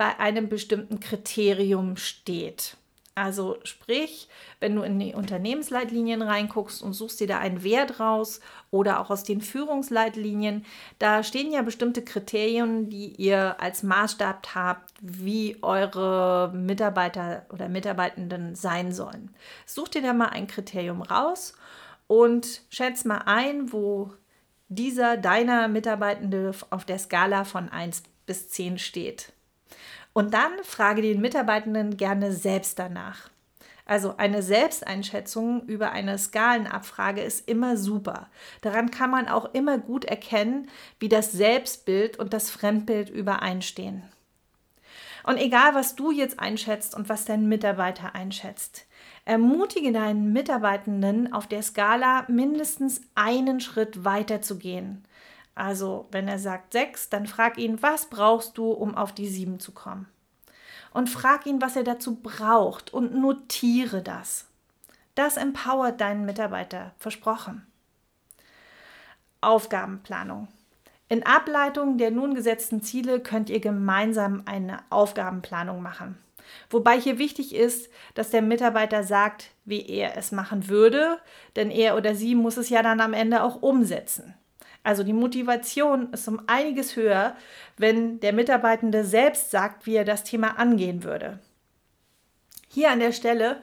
bei 0.00 0.18
einem 0.18 0.48
bestimmten 0.48 0.98
Kriterium 0.98 1.98
steht. 1.98 2.78
Also 3.14 3.58
sprich, 3.64 4.30
wenn 4.58 4.74
du 4.74 4.80
in 4.80 4.98
die 4.98 5.12
Unternehmensleitlinien 5.12 6.22
reinguckst 6.22 6.82
und 6.82 6.94
suchst 6.94 7.20
dir 7.20 7.26
da 7.26 7.38
einen 7.38 7.62
Wert 7.62 8.00
raus 8.00 8.40
oder 8.70 9.00
auch 9.00 9.10
aus 9.10 9.24
den 9.24 9.42
Führungsleitlinien, 9.42 10.64
da 10.98 11.22
stehen 11.22 11.52
ja 11.52 11.60
bestimmte 11.60 12.02
Kriterien, 12.02 12.88
die 12.88 13.08
ihr 13.08 13.60
als 13.60 13.82
Maßstab 13.82 14.54
habt, 14.54 14.90
wie 15.02 15.58
eure 15.60 16.50
Mitarbeiter 16.54 17.44
oder 17.50 17.68
Mitarbeitenden 17.68 18.54
sein 18.54 18.94
sollen. 18.94 19.34
Such 19.66 19.88
dir 19.88 20.00
da 20.00 20.14
mal 20.14 20.30
ein 20.30 20.46
Kriterium 20.46 21.02
raus 21.02 21.52
und 22.06 22.62
schätz 22.70 23.04
mal 23.04 23.24
ein, 23.26 23.70
wo 23.70 24.14
dieser 24.68 25.18
deiner 25.18 25.68
Mitarbeitende 25.68 26.52
auf 26.70 26.86
der 26.86 26.98
Skala 26.98 27.44
von 27.44 27.68
1 27.68 28.02
bis 28.24 28.48
10 28.48 28.78
steht. 28.78 29.34
Und 30.12 30.34
dann 30.34 30.52
frage 30.64 31.02
den 31.02 31.20
Mitarbeitenden 31.20 31.96
gerne 31.96 32.32
selbst 32.32 32.78
danach. 32.78 33.30
Also 33.86 34.16
eine 34.18 34.42
Selbsteinschätzung 34.42 35.64
über 35.66 35.90
eine 35.90 36.16
Skalenabfrage 36.16 37.22
ist 37.22 37.48
immer 37.48 37.76
super. 37.76 38.28
Daran 38.60 38.90
kann 38.90 39.10
man 39.10 39.28
auch 39.28 39.52
immer 39.52 39.78
gut 39.78 40.04
erkennen, 40.04 40.68
wie 41.00 41.08
das 41.08 41.32
Selbstbild 41.32 42.16
und 42.16 42.32
das 42.32 42.50
Fremdbild 42.50 43.10
übereinstehen. 43.10 44.04
Und 45.24 45.38
egal, 45.38 45.74
was 45.74 45.96
du 45.96 46.12
jetzt 46.12 46.38
einschätzt 46.38 46.94
und 46.94 47.08
was 47.08 47.24
dein 47.24 47.48
Mitarbeiter 47.48 48.14
einschätzt, 48.14 48.86
ermutige 49.24 49.92
deinen 49.92 50.32
Mitarbeitenden 50.32 51.32
auf 51.32 51.46
der 51.46 51.62
Skala 51.62 52.24
mindestens 52.28 53.00
einen 53.14 53.60
Schritt 53.60 54.04
weiter 54.04 54.40
zu 54.40 54.56
gehen 54.58 55.04
also 55.60 56.08
wenn 56.10 56.26
er 56.26 56.38
sagt 56.38 56.72
sechs, 56.72 57.10
dann 57.10 57.26
frag 57.26 57.58
ihn, 57.58 57.82
was 57.82 58.06
brauchst 58.06 58.56
du, 58.56 58.70
um 58.70 58.94
auf 58.94 59.12
die 59.12 59.28
sieben 59.28 59.60
zu 59.60 59.72
kommen? 59.72 60.08
Und 60.94 61.10
frag 61.10 61.44
ihn, 61.44 61.60
was 61.60 61.76
er 61.76 61.84
dazu 61.84 62.16
braucht 62.16 62.94
und 62.94 63.14
notiere 63.14 64.00
das. 64.02 64.46
Das 65.14 65.36
empowert 65.36 66.00
deinen 66.00 66.24
Mitarbeiter, 66.24 66.92
versprochen. 66.98 67.66
Aufgabenplanung. 69.42 70.48
In 71.10 71.26
Ableitung 71.26 71.98
der 71.98 72.10
nun 72.10 72.34
gesetzten 72.34 72.80
Ziele 72.82 73.20
könnt 73.20 73.50
ihr 73.50 73.60
gemeinsam 73.60 74.44
eine 74.46 74.78
Aufgabenplanung 74.88 75.82
machen. 75.82 76.16
Wobei 76.70 76.98
hier 76.98 77.18
wichtig 77.18 77.54
ist, 77.54 77.90
dass 78.14 78.30
der 78.30 78.40
Mitarbeiter 78.40 79.04
sagt, 79.04 79.50
wie 79.66 79.86
er 79.86 80.16
es 80.16 80.32
machen 80.32 80.68
würde, 80.68 81.18
denn 81.54 81.70
er 81.70 81.96
oder 81.96 82.14
sie 82.14 82.34
muss 82.34 82.56
es 82.56 82.70
ja 82.70 82.82
dann 82.82 83.00
am 83.00 83.12
Ende 83.12 83.42
auch 83.42 83.60
umsetzen. 83.60 84.34
Also 84.82 85.02
die 85.02 85.12
Motivation 85.12 86.12
ist 86.12 86.26
um 86.26 86.42
einiges 86.46 86.96
höher, 86.96 87.36
wenn 87.76 88.20
der 88.20 88.32
Mitarbeitende 88.32 89.04
selbst 89.04 89.50
sagt, 89.50 89.86
wie 89.86 89.96
er 89.96 90.04
das 90.04 90.24
Thema 90.24 90.58
angehen 90.58 91.04
würde. 91.04 91.38
Hier 92.68 92.90
an 92.90 93.00
der 93.00 93.12
Stelle 93.12 93.62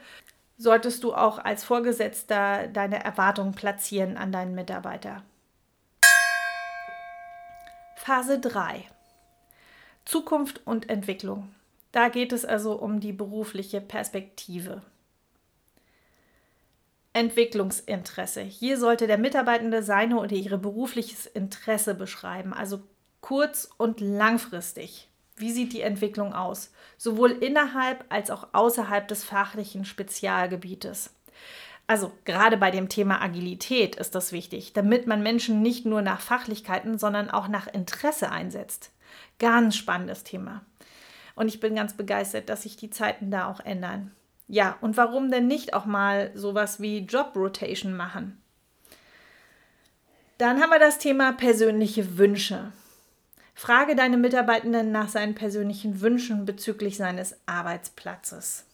solltest 0.57 1.03
du 1.03 1.13
auch 1.13 1.39
als 1.39 1.63
Vorgesetzter 1.63 2.67
deine 2.67 3.03
Erwartungen 3.03 3.53
platzieren 3.53 4.17
an 4.17 4.31
deinen 4.31 4.53
Mitarbeiter. 4.53 5.23
Phase 7.95 8.39
3. 8.39 8.83
Zukunft 10.05 10.61
und 10.65 10.89
Entwicklung. 10.89 11.53
Da 11.91 12.09
geht 12.09 12.31
es 12.31 12.45
also 12.45 12.73
um 12.73 12.99
die 12.99 13.11
berufliche 13.11 13.81
Perspektive. 13.81 14.81
Entwicklungsinteresse. 17.17 18.41
Hier 18.41 18.77
sollte 18.77 19.07
der 19.07 19.17
Mitarbeitende 19.17 19.81
seine 19.81 20.19
oder 20.19 20.35
ihre 20.35 20.59
berufliches 20.59 21.25
Interesse 21.25 21.95
beschreiben, 21.95 22.53
also 22.53 22.83
kurz- 23.21 23.67
und 23.77 23.99
langfristig. 23.99 25.09
Wie 25.35 25.51
sieht 25.51 25.73
die 25.73 25.81
Entwicklung 25.81 26.33
aus? 26.33 26.71
Sowohl 26.95 27.31
innerhalb 27.31 28.05
als 28.09 28.29
auch 28.29 28.49
außerhalb 28.53 29.07
des 29.07 29.23
fachlichen 29.23 29.83
Spezialgebietes. 29.83 31.09
Also 31.87 32.11
gerade 32.23 32.55
bei 32.55 32.69
dem 32.69 32.87
Thema 32.87 33.19
Agilität 33.19 33.95
ist 33.95 34.13
das 34.13 34.31
wichtig, 34.31 34.73
damit 34.73 35.07
man 35.07 35.23
Menschen 35.23 35.63
nicht 35.63 35.87
nur 35.87 36.03
nach 36.03 36.21
Fachlichkeiten, 36.21 36.99
sondern 36.99 37.31
auch 37.31 37.47
nach 37.47 37.65
Interesse 37.65 38.29
einsetzt. 38.29 38.91
Ganz 39.39 39.75
spannendes 39.75 40.23
Thema. 40.23 40.61
Und 41.35 41.47
ich 41.47 41.59
bin 41.59 41.73
ganz 41.73 41.97
begeistert, 41.97 42.49
dass 42.49 42.61
sich 42.61 42.77
die 42.77 42.91
Zeiten 42.91 43.31
da 43.31 43.49
auch 43.49 43.59
ändern. 43.61 44.11
Ja, 44.47 44.77
und 44.81 44.95
warum 44.95 45.29
denn 45.29 45.47
nicht 45.47 45.73
auch 45.73 45.85
mal 45.85 46.31
sowas 46.33 46.79
wie 46.79 46.99
Job 46.99 47.33
Rotation 47.35 47.95
machen? 47.95 48.41
Dann 50.37 50.61
haben 50.61 50.69
wir 50.69 50.79
das 50.79 50.99
Thema 50.99 51.33
persönliche 51.33 52.17
Wünsche. 52.17 52.71
Frage 53.55 53.95
deine 53.95 54.17
Mitarbeitenden 54.17 54.91
nach 54.91 55.09
seinen 55.09 55.33
persönlichen 55.33 55.99
Wünschen 55.99 56.45
bezüglich 56.45 56.95
seines 56.95 57.35
Arbeitsplatzes. 57.47 58.65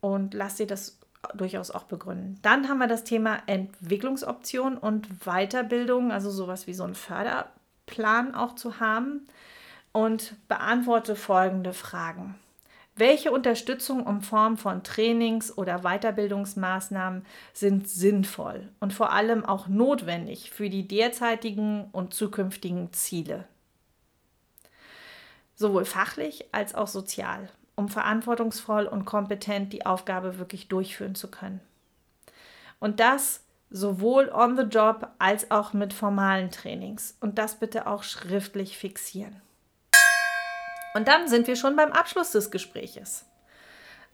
Und 0.00 0.32
lass 0.32 0.56
dir 0.56 0.66
das 0.66 0.98
durchaus 1.34 1.70
auch 1.70 1.84
begründen. 1.84 2.38
Dann 2.42 2.68
haben 2.68 2.78
wir 2.78 2.86
das 2.86 3.04
Thema 3.04 3.42
Entwicklungsoption 3.46 4.78
und 4.78 5.06
Weiterbildung, 5.26 6.12
also 6.12 6.30
sowas 6.30 6.66
wie 6.66 6.74
so 6.74 6.84
einen 6.84 6.94
Förderplan 6.94 8.34
auch 8.34 8.54
zu 8.54 8.80
haben. 8.80 9.26
Und 9.92 10.36
beantworte 10.48 11.16
folgende 11.16 11.72
Fragen. 11.72 12.36
Welche 12.98 13.30
Unterstützung 13.30 14.06
in 14.06 14.22
Form 14.22 14.56
von 14.56 14.82
Trainings 14.82 15.56
oder 15.56 15.80
Weiterbildungsmaßnahmen 15.80 17.26
sind 17.52 17.88
sinnvoll 17.88 18.70
und 18.80 18.94
vor 18.94 19.12
allem 19.12 19.44
auch 19.44 19.68
notwendig 19.68 20.50
für 20.50 20.70
die 20.70 20.88
derzeitigen 20.88 21.90
und 21.92 22.14
zukünftigen 22.14 22.90
Ziele? 22.94 23.44
Sowohl 25.54 25.84
fachlich 25.84 26.46
als 26.52 26.74
auch 26.74 26.88
sozial, 26.88 27.50
um 27.74 27.90
verantwortungsvoll 27.90 28.86
und 28.86 29.04
kompetent 29.04 29.74
die 29.74 29.84
Aufgabe 29.84 30.38
wirklich 30.38 30.68
durchführen 30.68 31.14
zu 31.14 31.30
können. 31.30 31.60
Und 32.78 32.98
das 32.98 33.42
sowohl 33.70 34.30
on 34.32 34.56
the 34.56 34.62
job 34.62 35.10
als 35.18 35.50
auch 35.50 35.72
mit 35.72 35.92
formalen 35.92 36.50
Trainings. 36.50 37.16
Und 37.20 37.38
das 37.38 37.56
bitte 37.56 37.86
auch 37.86 38.02
schriftlich 38.02 38.78
fixieren. 38.78 39.42
Und 40.96 41.08
dann 41.08 41.28
sind 41.28 41.46
wir 41.46 41.56
schon 41.56 41.76
beim 41.76 41.92
Abschluss 41.92 42.30
des 42.30 42.50
Gespräches. 42.50 43.26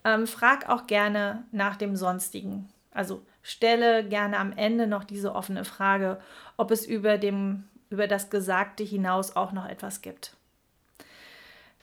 Ähm, 0.03 0.27
frag 0.27 0.67
auch 0.67 0.85
gerne 0.85 1.45
nach 1.53 1.77
dem 1.77 1.95
Sonstigen. 1.95 2.67
Also 2.91 3.25
stelle 3.41 4.03
gerne 4.03 4.37
am 4.37 4.51
Ende 4.51 4.85
noch 4.85 5.05
diese 5.05 5.33
offene 5.33 5.63
Frage, 5.63 6.19
ob 6.57 6.71
es 6.71 6.85
über, 6.85 7.17
dem, 7.17 7.69
über 7.89 8.05
das 8.07 8.29
Gesagte 8.29 8.83
hinaus 8.83 9.37
auch 9.37 9.53
noch 9.53 9.65
etwas 9.65 10.01
gibt. 10.01 10.35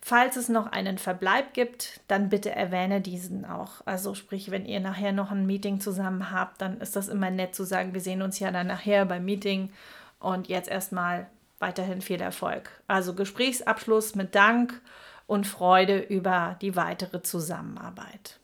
Falls 0.03 0.37
es 0.37 0.51
noch 0.51 0.67
einen 0.67 0.99
Verbleib 0.99 1.55
gibt, 1.55 2.03
dann 2.07 2.29
bitte 2.29 2.51
erwähne 2.51 3.01
diesen 3.01 3.47
auch. 3.47 3.81
Also 3.87 4.15
sprich, 4.15 4.51
wenn 4.51 4.67
ihr 4.67 4.81
nachher 4.81 5.13
noch 5.13 5.31
ein 5.31 5.47
Meeting 5.47 5.81
zusammen 5.81 6.31
habt, 6.31 6.61
dann 6.61 6.79
ist 6.79 6.95
das 6.95 7.09
immer 7.09 7.31
nett 7.31 7.55
zu 7.55 7.65
sagen, 7.65 7.95
wir 7.95 8.03
sehen 8.03 8.21
uns 8.21 8.39
ja 8.39 8.51
dann 8.51 8.67
nachher 8.67 9.07
beim 9.07 9.25
Meeting 9.25 9.73
und 10.19 10.49
jetzt 10.49 10.69
erstmal 10.69 11.27
weiterhin 11.61 12.01
viel 12.01 12.21
Erfolg. 12.21 12.71
Also 12.89 13.15
Gesprächsabschluss 13.15 14.17
mit 14.17 14.35
Dank 14.35 14.81
und 15.27 15.47
Freude 15.47 16.01
über 16.01 16.57
die 16.61 16.75
weitere 16.75 17.23
Zusammenarbeit. 17.23 18.41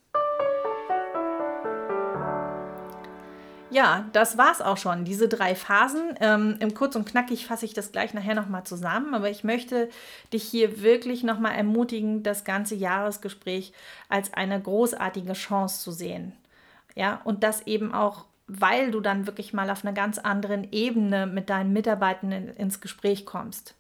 Ja, 3.71 4.09
das 4.13 4.39
war's 4.39 4.63
auch 4.63 4.77
schon. 4.77 5.05
Diese 5.05 5.29
drei 5.29 5.55
Phasen. 5.55 6.15
Ähm, 6.21 6.57
Im 6.61 6.73
Kurz 6.75 6.95
und 6.95 7.05
Knackig 7.05 7.47
fasse 7.47 7.65
ich 7.65 7.75
das 7.75 7.91
gleich 7.91 8.15
nachher 8.15 8.35
nochmal 8.35 8.65
zusammen. 8.65 9.13
Aber 9.13 9.29
ich 9.29 9.43
möchte 9.43 9.91
dich 10.33 10.45
hier 10.45 10.81
wirklich 10.83 11.25
nochmal 11.25 11.57
ermutigen, 11.57 12.23
das 12.23 12.45
ganze 12.45 12.77
Jahresgespräch 12.77 13.73
als 14.09 14.33
eine 14.33 14.61
großartige 14.61 15.33
Chance 15.33 15.83
zu 15.83 15.91
sehen. 15.91 16.33
Ja, 16.95 17.21
und 17.25 17.43
das 17.43 17.67
eben 17.67 17.93
auch, 17.93 18.25
weil 18.47 18.91
du 18.91 19.01
dann 19.01 19.27
wirklich 19.27 19.53
mal 19.53 19.71
auf 19.71 19.85
einer 19.85 19.95
ganz 19.95 20.19
anderen 20.19 20.71
Ebene 20.73 21.27
mit 21.27 21.51
deinen 21.51 21.73
Mitarbeitenden 21.73 22.49
ins 22.57 22.81
Gespräch 22.81 23.27
kommst. 23.27 23.75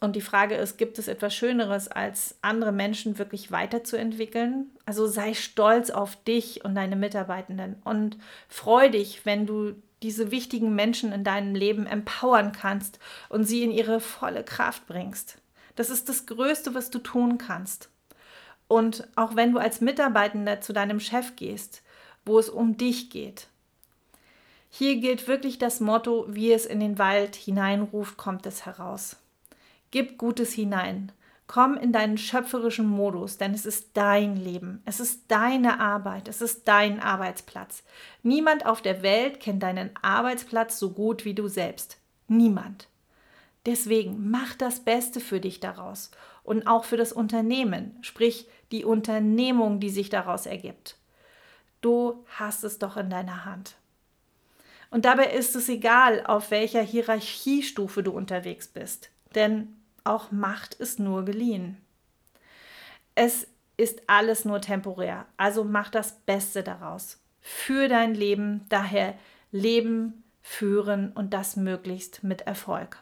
Und 0.00 0.16
die 0.16 0.20
Frage 0.20 0.56
ist, 0.56 0.78
gibt 0.78 0.98
es 0.98 1.06
etwas 1.06 1.32
Schöneres, 1.32 1.86
als 1.86 2.36
andere 2.42 2.72
Menschen 2.72 3.18
wirklich 3.18 3.52
weiterzuentwickeln? 3.52 4.66
Also 4.84 5.06
sei 5.06 5.32
stolz 5.32 5.90
auf 5.90 6.16
dich 6.24 6.64
und 6.64 6.74
deine 6.74 6.96
Mitarbeitenden 6.96 7.76
und 7.84 8.18
freu 8.48 8.90
dich, 8.90 9.24
wenn 9.24 9.46
du 9.46 9.74
diese 10.02 10.32
wichtigen 10.32 10.74
Menschen 10.74 11.12
in 11.12 11.22
deinem 11.22 11.54
Leben 11.54 11.86
empowern 11.86 12.50
kannst 12.50 12.98
und 13.28 13.44
sie 13.44 13.62
in 13.62 13.70
ihre 13.70 14.00
volle 14.00 14.42
Kraft 14.42 14.88
bringst. 14.88 15.38
Das 15.76 15.88
ist 15.88 16.08
das 16.08 16.26
Größte, 16.26 16.74
was 16.74 16.90
du 16.90 16.98
tun 16.98 17.38
kannst. 17.38 17.88
Und 18.66 19.06
auch 19.16 19.36
wenn 19.36 19.52
du 19.52 19.58
als 19.58 19.80
Mitarbeitender 19.80 20.60
zu 20.60 20.72
deinem 20.72 20.98
Chef 20.98 21.36
gehst, 21.36 21.81
wo 22.24 22.38
es 22.38 22.48
um 22.48 22.76
dich 22.76 23.10
geht. 23.10 23.48
Hier 24.70 24.96
gilt 24.96 25.28
wirklich 25.28 25.58
das 25.58 25.80
Motto, 25.80 26.24
wie 26.28 26.52
es 26.52 26.64
in 26.64 26.80
den 26.80 26.98
Wald 26.98 27.36
hineinruft, 27.36 28.16
kommt 28.16 28.46
es 28.46 28.64
heraus. 28.64 29.16
Gib 29.90 30.16
Gutes 30.16 30.52
hinein. 30.52 31.12
Komm 31.46 31.76
in 31.76 31.92
deinen 31.92 32.16
schöpferischen 32.16 32.86
Modus, 32.86 33.36
denn 33.36 33.52
es 33.52 33.66
ist 33.66 33.90
dein 33.92 34.36
Leben, 34.36 34.80
es 34.86 35.00
ist 35.00 35.24
deine 35.28 35.80
Arbeit, 35.80 36.26
es 36.28 36.40
ist 36.40 36.66
dein 36.66 36.98
Arbeitsplatz. 36.98 37.82
Niemand 38.22 38.64
auf 38.64 38.80
der 38.80 39.02
Welt 39.02 39.38
kennt 39.38 39.62
deinen 39.62 39.90
Arbeitsplatz 40.00 40.78
so 40.78 40.92
gut 40.92 41.26
wie 41.26 41.34
du 41.34 41.48
selbst. 41.48 41.98
Niemand. 42.26 42.88
Deswegen 43.66 44.30
mach 44.30 44.54
das 44.54 44.80
Beste 44.80 45.20
für 45.20 45.40
dich 45.40 45.60
daraus 45.60 46.10
und 46.42 46.66
auch 46.66 46.84
für 46.84 46.96
das 46.96 47.12
Unternehmen, 47.12 47.98
sprich 48.00 48.48
die 48.70 48.86
Unternehmung, 48.86 49.78
die 49.78 49.90
sich 49.90 50.08
daraus 50.08 50.46
ergibt. 50.46 50.96
Du 51.82 52.24
hast 52.38 52.62
es 52.62 52.78
doch 52.78 52.96
in 52.96 53.10
deiner 53.10 53.44
Hand. 53.44 53.74
Und 54.90 55.04
dabei 55.04 55.32
ist 55.32 55.56
es 55.56 55.68
egal, 55.68 56.24
auf 56.24 56.50
welcher 56.50 56.80
Hierarchiestufe 56.80 58.02
du 58.02 58.12
unterwegs 58.12 58.68
bist, 58.68 59.10
denn 59.34 59.76
auch 60.04 60.30
Macht 60.30 60.74
ist 60.74 61.00
nur 61.00 61.24
geliehen. 61.24 61.76
Es 63.14 63.48
ist 63.76 64.02
alles 64.06 64.44
nur 64.44 64.60
temporär, 64.60 65.26
also 65.36 65.64
mach 65.64 65.90
das 65.90 66.12
Beste 66.20 66.62
daraus. 66.62 67.18
Für 67.40 67.88
dein 67.88 68.14
Leben, 68.14 68.64
daher 68.68 69.14
Leben 69.50 70.22
führen 70.40 71.10
und 71.12 71.34
das 71.34 71.56
möglichst 71.56 72.22
mit 72.22 72.42
Erfolg. 72.42 72.98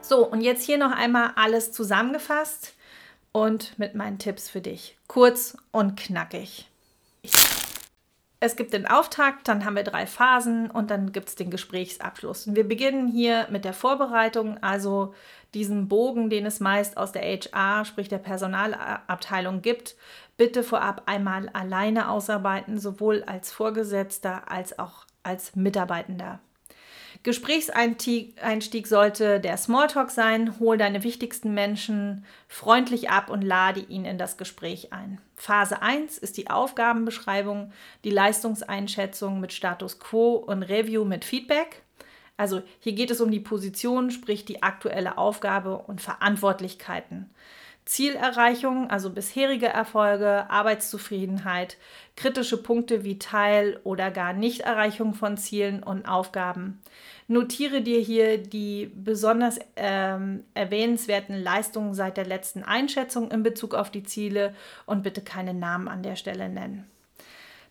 So, 0.00 0.24
und 0.28 0.42
jetzt 0.42 0.62
hier 0.62 0.78
noch 0.78 0.92
einmal 0.92 1.32
alles 1.34 1.72
zusammengefasst 1.72 2.74
und 3.34 3.78
mit 3.78 3.94
meinen 3.94 4.18
Tipps 4.18 4.48
für 4.48 4.60
dich. 4.60 4.96
Kurz 5.08 5.58
und 5.72 5.96
knackig. 5.98 6.68
Es 8.38 8.56
gibt 8.56 8.74
den 8.74 8.86
Auftakt, 8.86 9.48
dann 9.48 9.64
haben 9.64 9.74
wir 9.74 9.82
drei 9.84 10.06
Phasen 10.06 10.70
und 10.70 10.90
dann 10.90 11.12
gibt 11.12 11.28
es 11.28 11.34
den 11.34 11.50
Gesprächsabschluss. 11.50 12.46
Und 12.46 12.56
wir 12.56 12.68
beginnen 12.68 13.08
hier 13.08 13.48
mit 13.50 13.64
der 13.64 13.72
Vorbereitung, 13.72 14.62
also 14.62 15.14
diesen 15.54 15.88
Bogen, 15.88 16.30
den 16.30 16.46
es 16.46 16.60
meist 16.60 16.96
aus 16.96 17.10
der 17.10 17.22
HR, 17.22 17.84
sprich 17.84 18.08
der 18.08 18.18
Personalabteilung 18.18 19.62
gibt, 19.62 19.96
bitte 20.36 20.62
vorab 20.62 21.02
einmal 21.06 21.48
alleine 21.54 22.10
ausarbeiten, 22.10 22.78
sowohl 22.78 23.24
als 23.24 23.50
Vorgesetzter 23.50 24.50
als 24.50 24.78
auch 24.78 25.06
als 25.22 25.56
Mitarbeitender. 25.56 26.38
Gesprächseinstieg 27.24 28.86
sollte 28.86 29.40
der 29.40 29.56
Smalltalk 29.56 30.10
sein. 30.10 30.60
Hol 30.60 30.76
deine 30.76 31.02
wichtigsten 31.04 31.54
Menschen 31.54 32.26
freundlich 32.48 33.08
ab 33.08 33.30
und 33.30 33.40
lade 33.40 33.80
ihn 33.80 34.04
in 34.04 34.18
das 34.18 34.36
Gespräch 34.36 34.92
ein. 34.92 35.18
Phase 35.34 35.80
1 35.80 36.18
ist 36.18 36.36
die 36.36 36.50
Aufgabenbeschreibung, 36.50 37.72
die 38.04 38.10
Leistungseinschätzung 38.10 39.40
mit 39.40 39.54
Status 39.54 39.98
Quo 39.98 40.34
und 40.34 40.64
Review 40.64 41.06
mit 41.06 41.24
Feedback. 41.24 41.82
Also 42.36 42.62
hier 42.78 42.92
geht 42.92 43.10
es 43.10 43.22
um 43.22 43.30
die 43.30 43.40
Position, 43.40 44.10
sprich 44.10 44.44
die 44.44 44.62
aktuelle 44.62 45.16
Aufgabe 45.16 45.78
und 45.78 46.02
Verantwortlichkeiten. 46.02 47.30
Zielerreichung, 47.84 48.88
also 48.88 49.10
bisherige 49.10 49.66
Erfolge, 49.66 50.48
Arbeitszufriedenheit, 50.48 51.76
kritische 52.16 52.56
Punkte 52.56 53.04
wie 53.04 53.18
Teil- 53.18 53.78
oder 53.84 54.10
gar 54.10 54.32
Nichterreichung 54.32 55.12
von 55.12 55.36
Zielen 55.36 55.82
und 55.82 56.06
Aufgaben. 56.06 56.80
Notiere 57.28 57.82
dir 57.82 58.00
hier 58.00 58.38
die 58.38 58.90
besonders 58.94 59.58
ähm, 59.76 60.44
erwähnenswerten 60.54 61.36
Leistungen 61.36 61.94
seit 61.94 62.16
der 62.16 62.26
letzten 62.26 62.62
Einschätzung 62.62 63.30
in 63.30 63.42
Bezug 63.42 63.74
auf 63.74 63.90
die 63.90 64.02
Ziele 64.02 64.54
und 64.86 65.02
bitte 65.02 65.20
keine 65.20 65.52
Namen 65.52 65.88
an 65.88 66.02
der 66.02 66.16
Stelle 66.16 66.48
nennen. 66.48 66.86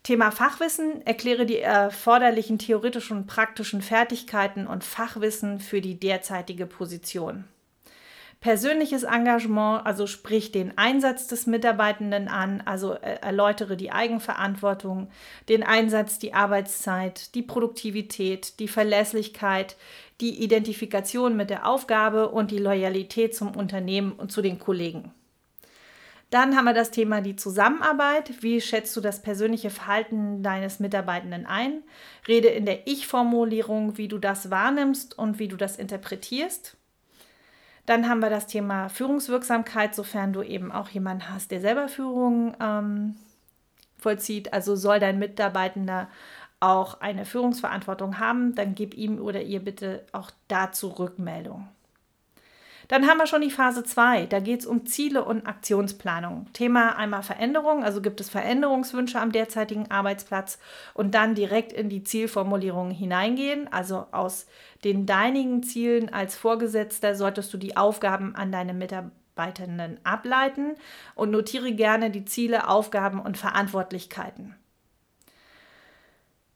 Thema 0.04 0.32
Fachwissen. 0.32 1.06
Erkläre 1.08 1.46
die 1.46 1.60
erforderlichen 1.60 2.60
theoretischen 2.60 3.18
und 3.18 3.28
praktischen 3.28 3.82
Fertigkeiten 3.82 4.68
und 4.68 4.84
Fachwissen 4.84 5.60
für 5.60 5.82
die 5.82 6.00
derzeitige 6.00 6.66
Position. 6.66 7.46
Persönliches 8.44 9.04
Engagement, 9.04 9.86
also 9.86 10.06
sprich 10.06 10.52
den 10.52 10.78
Einsatz 10.78 11.28
des 11.28 11.48
Mitarbeitenden 11.48 12.28
an, 12.28 12.62
also 12.66 12.92
äh, 12.96 13.20
erläutere 13.22 13.78
die 13.78 13.94
Eigenverantwortung, 13.94 15.10
den 15.48 15.64
Einsatz, 15.64 16.20
die 16.20 16.34
Arbeitszeit, 16.34 17.36
die 17.36 17.42
Produktivität, 17.42 18.60
die 18.60 18.68
Verlässlichkeit, 18.68 19.78
die 20.20 20.44
Identifikation 20.44 21.38
mit 21.38 21.52
der 21.52 21.66
Aufgabe 21.66 22.32
und 22.32 22.52
die 22.52 22.58
Loyalität 22.58 23.34
zum 23.34 23.56
Unternehmen 23.56 24.12
und 24.12 24.34
zu 24.34 24.42
den 24.42 24.60
Kollegen. 24.60 25.14
Dann 26.30 26.58
haben 26.58 26.66
wir 26.66 26.74
das 26.74 26.92
Thema 26.92 27.22
die 27.22 27.38
Zusammenarbeit. 27.38 28.44
Wie 28.44 28.60
schätzt 28.60 28.94
du 28.98 29.00
das 29.00 29.22
persönliche 29.22 29.70
Verhalten 29.70 30.44
deines 30.44 30.82
Mitarbeitenden 30.82 31.46
ein? 31.46 31.82
Rede 32.28 32.50
in 32.50 32.66
der 32.66 32.88
Ich-Formulierung, 32.88 33.98
wie 33.98 34.10
du 34.10 34.18
das 34.18 34.52
wahrnimmst 34.52 35.18
und 35.18 35.40
wie 35.40 35.48
du 35.48 35.56
das 35.56 35.78
interpretierst. 35.78 36.76
Dann 37.86 38.08
haben 38.08 38.22
wir 38.22 38.30
das 38.30 38.48
Thema 38.48 38.88
Führungswirksamkeit, 38.90 39.94
sofern 39.94 40.32
du 40.32 40.42
eben 40.42 40.72
auch 40.72 40.90
jemanden 40.90 41.30
hast, 41.30 41.52
der 41.52 41.60
selber 41.60 41.90
Führung 41.90 42.56
ähm, 42.62 43.16
vollzieht. 43.98 44.54
Also 44.54 44.76
soll 44.76 45.00
dein 45.00 45.20
Mitarbeitender 45.20 46.08
auch 46.60 47.02
eine 47.02 47.26
Führungsverantwortung 47.26 48.20
haben, 48.20 48.56
dann 48.56 48.74
gib 48.74 48.94
ihm 48.94 49.20
oder 49.20 49.42
ihr 49.42 49.60
bitte 49.60 50.06
auch 50.14 50.32
dazu 50.48 50.88
Rückmeldung. 50.88 51.68
Dann 52.94 53.08
haben 53.08 53.18
wir 53.18 53.26
schon 53.26 53.42
die 53.42 53.50
Phase 53.50 53.84
2. 53.84 54.28
Da 54.28 54.40
geht 54.40 54.60
es 54.60 54.68
um 54.68 54.86
Ziele 54.86 55.26
und 55.26 55.48
Aktionsplanung. 55.48 56.46
Thema 56.54 56.96
einmal 56.96 57.24
Veränderung, 57.24 57.84
also 57.84 58.04
gibt 58.04 58.22
es 58.22 58.30
Veränderungswünsche 58.30 59.20
am 59.20 59.32
derzeitigen 59.32 59.90
Arbeitsplatz 59.90 60.60
und 60.94 61.16
dann 61.16 61.34
direkt 61.34 61.74
in 61.74 61.90
die 61.90 62.04
Zielformulierung 62.04 62.92
hineingehen. 62.92 63.68
Also 63.74 64.06
aus 64.12 64.46
den 64.84 65.08
deinigen 65.08 65.64
Zielen 65.64 66.14
als 66.14 66.36
Vorgesetzter 66.36 67.16
solltest 67.16 67.52
du 67.52 67.58
die 67.58 67.76
Aufgaben 67.78 68.36
an 68.36 68.52
deine 68.52 68.76
Mitarbeitenden 68.76 70.00
ableiten 70.04 70.76
und 71.16 71.32
notiere 71.32 71.72
gerne 71.74 72.12
die 72.12 72.26
Ziele, 72.26 72.70
Aufgaben 72.70 73.20
und 73.20 73.40
Verantwortlichkeiten. 73.40 74.54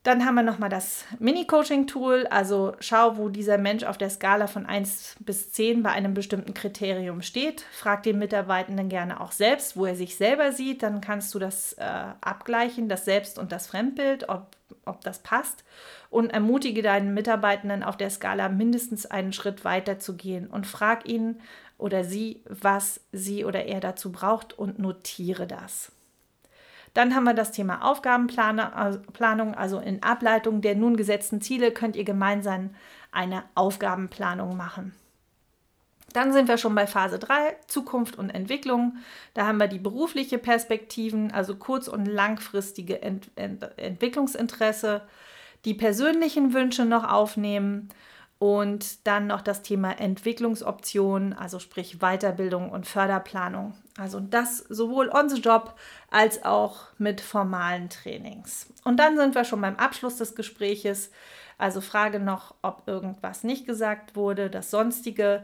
Dann 0.07 0.25
haben 0.25 0.35
wir 0.35 0.43
nochmal 0.43 0.69
das 0.69 1.03
Mini-Coaching-Tool. 1.19 2.27
Also 2.27 2.77
schau, 2.79 3.17
wo 3.17 3.27
dieser 3.27 3.57
Mensch 3.57 3.83
auf 3.83 3.97
der 3.97 4.09
Skala 4.09 4.47
von 4.47 4.65
1 4.65 5.17
bis 5.19 5.51
10 5.51 5.83
bei 5.83 5.89
einem 5.89 6.13
bestimmten 6.13 6.53
Kriterium 6.53 7.21
steht. 7.21 7.65
Frag 7.73 8.03
den 8.03 8.17
Mitarbeitenden 8.17 8.87
gerne 8.87 9.19
auch 9.19 9.33
selbst, 9.33 9.75
wo 9.75 9.85
er 9.85 9.95
sich 9.95 10.15
selber 10.15 10.53
sieht. 10.53 10.81
Dann 10.81 11.01
kannst 11.01 11.35
du 11.35 11.39
das 11.39 11.73
äh, 11.73 11.83
abgleichen, 12.21 12.87
das 12.87 13.03
Selbst- 13.03 13.37
und 13.37 13.51
das 13.51 13.67
Fremdbild, 13.67 14.29
ob, 14.29 14.55
ob 14.85 15.01
das 15.01 15.19
passt. 15.19 15.65
Und 16.09 16.29
ermutige 16.29 16.81
deinen 16.81 17.13
Mitarbeitenden 17.13 17.83
auf 17.83 17.97
der 17.97 18.09
Skala 18.09 18.47
mindestens 18.47 19.07
einen 19.07 19.33
Schritt 19.33 19.65
weiter 19.65 19.99
zu 19.99 20.15
gehen 20.15 20.47
und 20.47 20.65
frag 20.65 21.05
ihn 21.05 21.41
oder 21.77 22.05
sie, 22.05 22.43
was 22.45 23.01
sie 23.11 23.43
oder 23.43 23.65
er 23.65 23.81
dazu 23.81 24.13
braucht 24.13 24.57
und 24.57 24.79
notiere 24.79 25.47
das. 25.47 25.91
Dann 26.97 27.13
haben 27.13 27.25
wir 27.25 27.35
das 27.35 27.51
Thema 27.51 27.83
Aufgabenplanung, 27.83 29.53
also 29.53 29.77
in 29.77 30.01
Ableitung 30.01 30.61
der 30.61 30.73
nun 30.73 30.97
gesetzten 30.97 31.41
Ziele 31.41 31.69
könnt 31.69 31.95
ihr 31.95 32.05
gemeinsam 32.05 32.71
eine 33.11 33.43
Aufgabenplanung 33.53 34.57
machen. 34.57 34.95
Dann 36.13 36.33
sind 36.33 36.47
wir 36.47 36.57
schon 36.57 36.73
bei 36.73 36.87
Phase 36.87 37.19
3, 37.19 37.57
Zukunft 37.67 38.17
und 38.17 38.31
Entwicklung. 38.31 38.97
Da 39.35 39.45
haben 39.45 39.59
wir 39.59 39.67
die 39.67 39.77
berufliche 39.77 40.39
Perspektiven, 40.39 41.31
also 41.31 41.57
kurz- 41.57 41.87
und 41.87 42.07
langfristige 42.07 42.99
Ent 43.03 43.29
Ent 43.35 43.77
Entwicklungsinteresse, 43.77 45.03
die 45.65 45.75
persönlichen 45.75 46.55
Wünsche 46.55 46.83
noch 46.83 47.03
aufnehmen 47.03 47.89
Und 48.39 49.07
dann 49.07 49.27
noch 49.27 49.41
das 49.41 49.63
Thema 49.63 49.99
Entwicklungsoptionen, 49.99 51.33
also 51.33 51.57
sprich 51.57 51.99
Weiterbildung 51.99 52.69
und 52.69 52.85
Förderplanung. 52.85 53.73
Also 53.97 54.19
das 54.19 54.59
sowohl 54.59 55.09
on 55.09 55.27
the 55.27 55.41
job 55.41 55.75
als 56.11 56.45
auch 56.45 56.81
mit 56.99 57.19
formalen 57.19 57.89
Trainings. 57.89 58.67
Und 58.83 58.97
dann 58.97 59.17
sind 59.17 59.33
wir 59.33 59.43
schon 59.43 59.61
beim 59.61 59.75
Abschluss 59.77 60.17
des 60.17 60.35
Gespräches. 60.35 61.09
Also 61.57 61.81
frage 61.81 62.19
noch, 62.19 62.53
ob 62.61 62.83
irgendwas 62.87 63.43
nicht 63.43 63.65
gesagt 63.65 64.15
wurde, 64.15 64.51
das 64.51 64.69
Sonstige. 64.69 65.43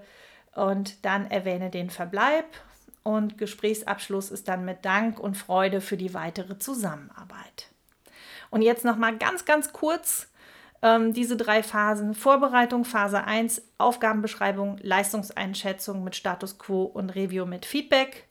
Und 0.54 1.04
dann 1.04 1.32
erwähne 1.32 1.72
den 1.72 1.90
Verbleib. 1.90 2.46
Und 3.02 3.40
Gesprächsabschluss 3.40 4.30
ist 4.30 4.48
dann 4.48 4.66
mit 4.66 4.86
Dank 4.86 5.20
und 5.20 5.36
Freude 5.36 5.82
für 5.82 5.98
die 5.98 6.14
weitere 6.14 6.60
Zusammenarbeit. 6.60 7.70
Und 8.52 8.62
jetzt 8.62 8.86
noch 8.86 8.98
mal 8.98 9.18
ganz, 9.18 9.46
ganz 9.46 9.74
kurz 9.74 10.28
ähm, 10.84 11.14
diese 11.14 11.38
drei 11.38 11.64
Phasen. 11.64 12.14
Vorbereitung, 12.14 12.86
Phase 12.86 13.24
1, 13.24 13.64
Aufgabenbeschreibung, 13.78 14.78
Leistungseinschätzung 14.82 16.04
mit 16.04 16.16
Status 16.16 16.60
Quo 16.60 16.84
und 16.84 17.10
Review 17.12 17.46
mit 17.46 17.66
Feedback. 17.66 18.28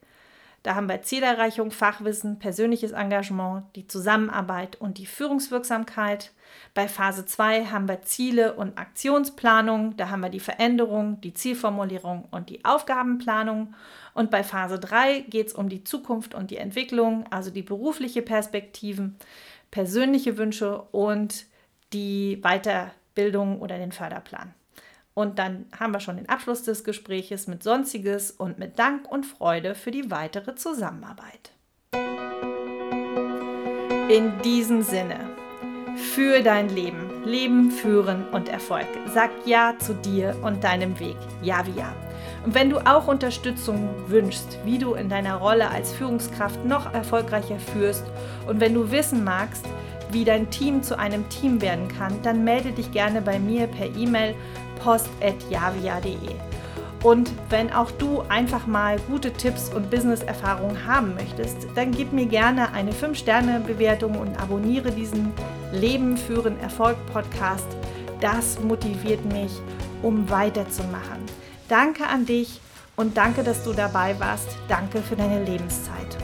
Da 0.62 0.76
haben 0.76 0.88
wir 0.88 1.02
Zielerreichung, 1.02 1.72
Fachwissen, 1.72 2.38
persönliches 2.38 2.92
Engagement, 2.92 3.64
die 3.74 3.88
Zusammenarbeit 3.88 4.80
und 4.80 4.98
die 4.98 5.06
Führungswirksamkeit. 5.06 6.30
Bei 6.72 6.86
Phase 6.86 7.26
2 7.26 7.66
haben 7.66 7.88
wir 7.88 8.02
Ziele 8.02 8.52
und 8.52 8.78
Aktionsplanung. 8.78 9.96
Da 9.96 10.10
haben 10.10 10.20
wir 10.20 10.28
die 10.28 10.38
Veränderung, 10.38 11.20
die 11.20 11.34
Zielformulierung 11.34 12.28
und 12.30 12.48
die 12.48 12.64
Aufgabenplanung. 12.64 13.74
Und 14.14 14.30
bei 14.30 14.44
Phase 14.44 14.78
3 14.78 15.20
geht 15.22 15.48
es 15.48 15.52
um 15.54 15.68
die 15.68 15.82
Zukunft 15.82 16.32
und 16.32 16.52
die 16.52 16.58
Entwicklung, 16.58 17.24
also 17.30 17.50
die 17.50 17.62
berufliche 17.62 18.22
Perspektiven, 18.22 19.16
persönliche 19.72 20.38
Wünsche 20.38 20.82
und 20.92 21.46
die 21.92 22.40
Weiterbildung 22.42 23.60
oder 23.60 23.78
den 23.78 23.92
Förderplan. 23.92 24.54
Und 25.14 25.38
dann 25.38 25.66
haben 25.78 25.92
wir 25.92 26.00
schon 26.00 26.16
den 26.16 26.28
Abschluss 26.28 26.62
des 26.62 26.84
Gespräches 26.84 27.46
mit 27.46 27.62
Sonstiges 27.62 28.30
und 28.30 28.58
mit 28.58 28.78
Dank 28.78 29.10
und 29.10 29.26
Freude 29.26 29.74
für 29.74 29.90
die 29.90 30.10
weitere 30.10 30.54
Zusammenarbeit. 30.54 31.52
In 34.08 34.40
diesem 34.42 34.82
Sinne, 34.82 35.18
für 35.96 36.42
dein 36.42 36.68
Leben, 36.70 37.24
Leben 37.24 37.70
führen 37.70 38.26
und 38.30 38.48
Erfolg. 38.48 38.86
Sag 39.12 39.30
Ja 39.44 39.74
zu 39.78 39.94
dir 39.94 40.36
und 40.42 40.64
deinem 40.64 40.98
Weg. 40.98 41.16
Ja 41.42 41.66
wie 41.66 41.78
Ja. 41.78 41.94
Und 42.44 42.54
wenn 42.54 42.70
du 42.70 42.78
auch 42.78 43.06
Unterstützung 43.06 43.88
wünschst, 44.08 44.58
wie 44.64 44.78
du 44.78 44.94
in 44.94 45.08
deiner 45.08 45.36
Rolle 45.36 45.70
als 45.70 45.92
Führungskraft 45.92 46.64
noch 46.64 46.92
erfolgreicher 46.92 47.58
führst 47.58 48.04
und 48.48 48.60
wenn 48.60 48.74
du 48.74 48.90
wissen 48.90 49.22
magst, 49.22 49.64
wie 50.12 50.24
dein 50.24 50.50
Team 50.50 50.82
zu 50.82 50.98
einem 50.98 51.28
Team 51.28 51.60
werden 51.60 51.88
kann, 51.88 52.20
dann 52.22 52.44
melde 52.44 52.72
dich 52.72 52.92
gerne 52.92 53.22
bei 53.22 53.38
mir 53.38 53.66
per 53.66 53.86
E-Mail 53.96 54.34
post.javia.de. 54.82 56.16
Und 57.02 57.32
wenn 57.50 57.72
auch 57.72 57.90
du 57.90 58.22
einfach 58.28 58.66
mal 58.66 58.96
gute 59.08 59.32
Tipps 59.32 59.68
und 59.74 59.90
Business-Erfahrungen 59.90 60.86
haben 60.86 61.14
möchtest, 61.14 61.66
dann 61.74 61.90
gib 61.90 62.12
mir 62.12 62.26
gerne 62.26 62.72
eine 62.72 62.92
5-Sterne-Bewertung 62.92 64.16
und 64.16 64.40
abonniere 64.40 64.92
diesen 64.92 65.32
Leben 65.72 66.16
führen 66.16 66.60
Erfolg 66.60 66.96
Podcast. 67.12 67.66
Das 68.20 68.60
motiviert 68.60 69.24
mich, 69.32 69.50
um 70.02 70.30
weiterzumachen. 70.30 71.22
Danke 71.68 72.06
an 72.06 72.24
dich 72.24 72.60
und 72.94 73.16
danke, 73.16 73.42
dass 73.42 73.64
du 73.64 73.72
dabei 73.72 74.14
warst. 74.20 74.56
Danke 74.68 75.02
für 75.02 75.16
deine 75.16 75.42
Lebenszeit. 75.42 76.16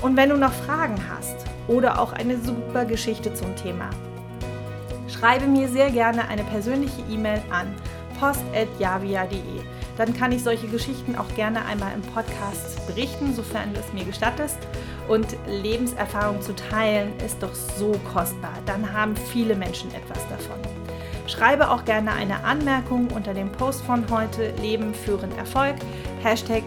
Und 0.00 0.16
wenn 0.16 0.30
du 0.30 0.38
noch 0.38 0.52
Fragen 0.52 0.96
hast 1.10 1.51
oder 1.68 2.00
auch 2.00 2.12
eine 2.12 2.38
super 2.38 2.84
Geschichte 2.84 3.34
zum 3.34 3.54
Thema, 3.56 3.90
schreibe 5.08 5.46
mir 5.46 5.68
sehr 5.68 5.90
gerne 5.90 6.28
eine 6.28 6.44
persönliche 6.44 7.02
E-Mail 7.10 7.42
an 7.50 7.74
post.javia.de. 8.18 9.40
Dann 9.98 10.14
kann 10.14 10.32
ich 10.32 10.42
solche 10.42 10.68
Geschichten 10.68 11.16
auch 11.16 11.34
gerne 11.34 11.64
einmal 11.64 11.92
im 11.94 12.02
Podcast 12.02 12.86
berichten, 12.86 13.34
sofern 13.34 13.74
du 13.74 13.80
es 13.80 13.92
mir 13.92 14.04
gestattest. 14.04 14.58
Und 15.08 15.26
Lebenserfahrung 15.46 16.40
zu 16.40 16.54
teilen 16.54 17.12
ist 17.24 17.42
doch 17.42 17.54
so 17.54 17.92
kostbar. 18.12 18.54
Dann 18.64 18.92
haben 18.92 19.16
viele 19.16 19.54
Menschen 19.54 19.92
etwas 19.94 20.26
davon. 20.28 20.58
Schreibe 21.26 21.70
auch 21.70 21.84
gerne 21.84 22.12
eine 22.12 22.44
Anmerkung 22.44 23.08
unter 23.14 23.34
dem 23.34 23.50
Post 23.52 23.82
von 23.82 24.08
heute 24.10 24.52
Leben 24.62 24.94
führen 24.94 25.36
Erfolg. 25.36 25.76
Hashtag 26.22 26.62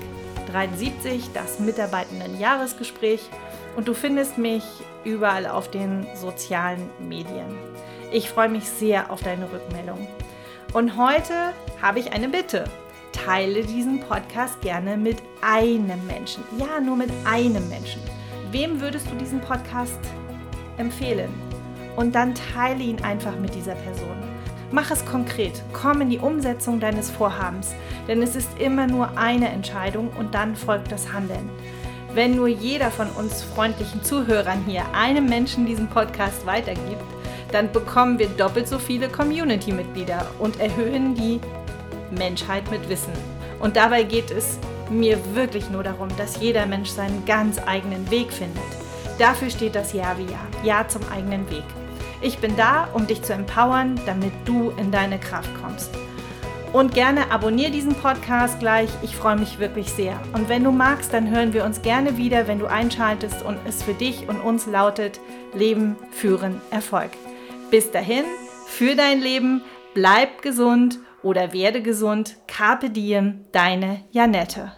73, 0.52 1.32
das 1.34 1.60
Mitarbeitenden-Jahresgespräch. 1.60 3.22
Und 3.76 3.88
du 3.88 3.94
findest 3.94 4.38
mich 4.38 4.64
überall 5.04 5.48
auf 5.48 5.70
den 5.70 6.08
sozialen 6.16 6.90
Medien. 7.00 7.58
Ich 8.12 8.30
freue 8.30 8.50
mich 8.50 8.70
sehr 8.70 9.12
auf 9.12 9.22
deine 9.22 9.52
Rückmeldung. 9.52 10.08
Und 10.74 10.98
heute 10.98 11.54
habe 11.82 12.00
ich 12.00 12.14
eine 12.14 12.30
Bitte. 12.30 12.66
Teile 13.12 13.64
diesen 13.64 14.02
Podcast 14.02 14.62
gerne 14.62 14.98
mit 14.98 15.18
einem 15.42 16.06
Menschen. 16.06 16.44
Ja, 16.58 16.80
nur 16.80 16.98
mit 16.98 17.10
einem 17.26 17.68
Menschen. 17.70 18.02
Wem 18.52 18.82
würdest 18.82 19.10
du 19.10 19.16
diesen 19.16 19.42
Podcast 19.42 20.00
empfehlen? 20.78 21.34
Und 21.96 22.14
dann 22.16 22.36
teile 22.36 22.84
ihn 22.84 23.02
einfach 23.04 23.36
mit 23.38 23.56
dieser 23.56 23.76
Person. 23.76 24.18
Mach 24.72 24.92
es 24.92 25.06
konkret. 25.06 25.64
Komm 25.72 26.02
in 26.02 26.10
die 26.10 26.20
Umsetzung 26.20 26.80
deines 26.80 27.10
Vorhabens. 27.10 27.74
Denn 28.08 28.22
es 28.22 28.36
ist 28.36 28.60
immer 28.60 28.88
nur 28.88 29.18
eine 29.18 29.50
Entscheidung 29.50 30.10
und 30.18 30.34
dann 30.36 30.56
folgt 30.56 30.92
das 30.92 31.14
Handeln. 31.14 31.50
Wenn 32.16 32.38
nur 32.38 32.48
jeder 32.48 32.92
von 32.92 33.10
uns 33.10 33.44
freundlichen 33.44 34.02
Zuhörern 34.02 34.64
hier 34.66 34.84
einem 34.94 35.26
Menschen 35.26 35.66
diesen 35.66 35.90
Podcast 35.90 36.46
weitergibt, 36.46 37.04
dann 37.52 37.74
bekommen 37.74 38.18
wir 38.18 38.30
doppelt 38.30 38.70
so 38.70 38.80
viele 38.80 39.10
Community-Mitglieder 39.10 40.26
und 40.40 40.62
erhöhen 40.62 41.14
die 41.14 41.42
Menschheit 42.18 42.72
mit 42.72 42.88
Wissen. 42.88 43.12
Und 43.60 43.76
dabei 43.76 44.04
geht 44.04 44.32
es 44.32 44.58
mir 44.90 45.20
wirklich 45.36 45.70
nur 45.70 45.84
darum, 45.84 46.08
dass 46.16 46.40
jeder 46.40 46.66
Mensch 46.66 46.90
seinen 46.90 47.26
ganz 47.26 47.60
eigenen 47.66 48.10
Weg 48.10 48.32
findet. 48.32 48.64
Dafür 49.20 49.50
steht 49.50 49.76
das 49.76 49.92
Ja 49.92 50.16
wie 50.18 50.32
Ja, 50.32 50.40
Ja 50.64 50.88
zum 50.88 51.02
eigenen 51.12 51.50
Weg. 51.50 51.66
Ich 52.22 52.38
bin 52.38 52.56
da, 52.56 52.88
um 52.94 53.08
dich 53.08 53.24
zu 53.24 53.34
empowern, 53.34 54.00
damit 54.06 54.32
du 54.46 54.72
in 54.78 54.90
deine 54.90 55.20
Kraft 55.20 55.50
kommst. 55.62 55.90
Und 56.76 56.94
gerne 56.94 57.32
abonniere 57.32 57.72
diesen 57.72 57.96
Podcast 57.96 58.60
gleich. 58.60 58.90
Ich 59.02 59.16
freue 59.16 59.38
mich 59.38 59.60
wirklich 59.60 59.90
sehr. 59.90 60.20
Und 60.34 60.50
wenn 60.50 60.62
du 60.62 60.72
magst, 60.72 61.14
dann 61.14 61.30
hören 61.30 61.54
wir 61.54 61.64
uns 61.64 61.82
gerne 61.82 62.18
wieder, 62.18 62.50
wenn 62.50 62.60
du 62.60 62.66
einschaltest 62.66 63.44
und 63.44 63.58
es 63.66 63.82
für 63.82 63.94
dich 63.94 64.28
und 64.28 64.42
uns 64.42 64.66
lautet 64.66 65.22
Leben, 65.54 65.96
Führen, 66.12 66.60
Erfolg. 66.72 67.12
Bis 67.72 67.92
dahin, 67.92 68.26
für 68.68 68.94
dein 68.94 69.22
Leben, 69.22 69.62
bleib 69.94 70.42
gesund 70.42 71.00
oder 71.24 71.54
werde 71.54 71.82
gesund. 71.82 72.36
Carpe 72.46 72.90
diem, 72.90 73.46
deine 73.54 74.04
Janette. 74.12 74.74